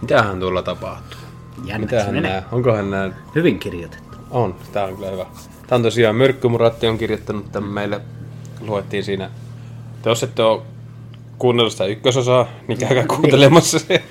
Mitähän 0.03 0.41
tuolla 0.41 0.63
tapahtuu? 0.63 1.21
Jännäksi 1.65 2.11
menee. 2.11 2.21
nää? 2.21 2.43
Onkohan 2.53 2.91
nämä... 2.91 3.11
Hyvin 3.35 3.59
kirjoitettu. 3.59 4.19
On, 4.31 4.55
tää 4.73 4.85
on 4.85 4.97
kyllä 4.97 5.11
hyvä. 5.11 5.27
Tää 5.67 5.77
on 5.77 5.83
tosiaan 5.83 6.17
Myrkkymuratti 6.17 6.87
on 6.87 6.99
kirjoittanut 6.99 7.53
tämän 7.53 7.71
meille. 7.71 8.01
Luettiin 8.61 9.05
siinä. 9.05 9.31
Te 10.03 10.11
jos 10.11 10.23
ette 10.23 10.43
ole 10.43 10.63
kuunnellut 11.39 11.73
sitä 11.73 11.85
ykkösosaa, 11.85 12.47
niin 12.69 12.79
käykää 12.79 13.07
kuuntelemassa 13.07 13.79
se. 13.79 14.05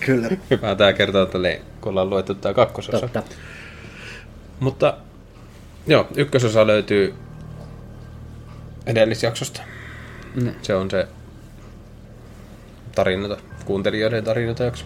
Kyllä. 0.00 0.28
Hyvä 0.50 0.74
tää 0.74 0.92
kertoo 0.92 1.26
tälle, 1.26 1.60
kun 1.80 1.90
ollaan 1.90 2.10
luettu 2.10 2.34
tää 2.34 2.54
kakkososa. 2.54 3.00
Totta. 3.00 3.22
Mutta 4.60 4.96
joo, 5.86 6.06
ykkösosa 6.16 6.66
löytyy 6.66 7.14
edellisjaksosta. 8.86 9.62
Ne. 10.42 10.54
Se 10.62 10.74
on 10.74 10.90
se 10.90 11.08
tarinata, 12.94 13.36
kuuntelijoiden 13.64 14.24
tarinata 14.24 14.64
jakso. 14.64 14.84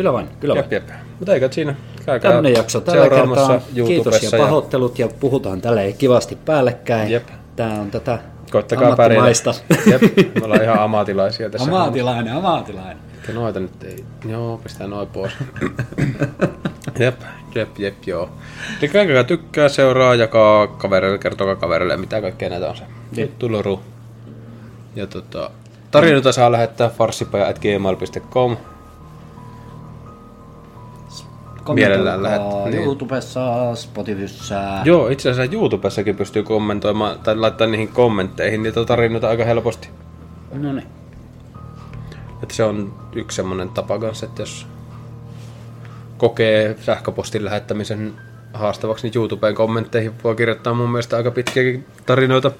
Kyllä 0.00 0.12
vain, 0.12 0.28
kyllä 0.40 0.54
vain. 0.54 0.64
Jep, 0.70 0.88
jep. 0.88 0.96
Mutta 1.18 1.34
eikä 1.34 1.48
siinä. 1.50 1.74
Käykää 2.06 2.30
Tämmönen 2.30 2.52
jakso 2.52 2.80
tällä 2.80 3.08
kertaa. 3.08 3.60
Kiitos 3.74 4.22
ja 4.22 4.38
pahoittelut 4.38 4.98
ja 4.98 5.08
puhutaan 5.20 5.60
tälle 5.60 5.92
kivasti 5.92 6.36
päällekkäin. 6.44 7.10
Jep. 7.10 7.28
Tää 7.56 7.80
on 7.80 7.90
tätä 7.90 8.18
Koittakaa 8.50 8.88
ammattimaista. 8.88 9.54
Jep, 9.90 10.02
me 10.16 10.44
ollaan 10.44 10.62
ihan 10.62 10.78
amatilaisia 10.78 11.50
tässä. 11.50 11.70
Amatilainen, 11.70 12.32
amatilainen. 12.32 12.96
Eikä 13.20 13.32
noita 13.32 13.60
nyt 13.60 13.82
ei. 13.84 14.04
Joo, 14.28 14.60
pistää 14.62 14.86
noin 14.86 15.08
pois. 15.08 15.32
jep, 16.98 17.20
jep, 17.54 17.78
jep, 17.78 17.94
joo. 18.06 18.30
Eli 18.82 18.88
käykää 18.88 19.24
tykkää, 19.24 19.68
seuraa, 19.68 20.14
jakaa 20.14 20.66
kavereille, 20.66 21.18
kertokaa 21.18 21.56
kavereille, 21.56 21.96
mitä 21.96 22.20
kaikkea 22.20 22.48
näitä 22.48 22.68
on 22.68 22.76
se. 22.76 22.84
Juttu 23.16 23.52
loru. 23.52 23.80
Ja 24.96 25.06
tota, 25.06 25.50
tarinoita 25.90 26.32
saa 26.32 26.52
lähettää 26.52 26.88
farsipaja.gmail.com. 26.88 28.56
Mielellään 31.74 32.22
lähet- 32.22 32.64
niin. 32.70 32.84
YouTubessa, 32.84 33.74
Spotifyssa. 33.74 34.54
Joo, 34.84 35.08
itse 35.08 35.30
asiassa 35.30 35.54
YouTubessakin 35.54 36.16
pystyy 36.16 36.42
kommentoimaan 36.42 37.18
tai 37.18 37.36
laittaa 37.36 37.66
niihin 37.66 37.88
kommentteihin 37.88 38.62
niitä 38.62 38.84
tarinoita 38.84 39.28
aika 39.28 39.44
helposti. 39.44 39.88
No 40.52 40.72
niin. 40.72 40.86
Että 42.42 42.54
se 42.54 42.64
on 42.64 42.94
yksi 43.12 43.36
semmoinen 43.36 43.68
tapa 43.68 43.98
kanssa, 43.98 44.26
että 44.26 44.42
jos 44.42 44.66
kokee 46.18 46.76
sähköpostin 46.80 47.44
lähettämisen 47.44 48.12
haastavaksi, 48.54 49.06
niin 49.06 49.16
YouTubeen 49.16 49.54
kommentteihin 49.54 50.12
voi 50.24 50.34
kirjoittaa 50.36 50.74
mun 50.74 50.90
mielestä 50.90 51.16
aika 51.16 51.30
pitkiäkin 51.30 51.86
tarinoita. 52.06 52.50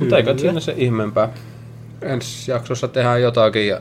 Mutta 0.00 0.16
eikä 0.16 0.38
siinä 0.38 0.60
se 0.60 0.74
ihmeempää. 0.76 1.28
Ensi 2.02 2.50
jaksossa 2.50 2.88
tehdään 2.88 3.22
jotakin 3.22 3.68
ja 3.68 3.80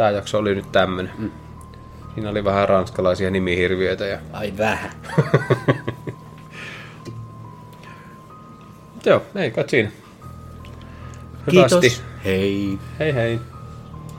tää 0.00 0.10
jakso 0.10 0.38
oli 0.38 0.54
nyt 0.54 0.72
tämmönen. 0.72 1.12
Mm. 1.18 1.30
Siinä 2.14 2.30
oli 2.30 2.44
vähän 2.44 2.68
ranskalaisia 2.68 3.30
nimihirviöitä 3.30 4.06
ja 4.06 4.18
Ai 4.32 4.52
vähän. 4.58 4.90
Joo, 9.06 9.22
ei 9.34 9.50
kai 9.50 9.64
siinä. 9.68 9.90
Kiitos. 11.50 11.72
Hyvästi. 11.72 12.02
Hei. 12.24 12.78
Hei 12.98 13.14
hei. 13.14 13.40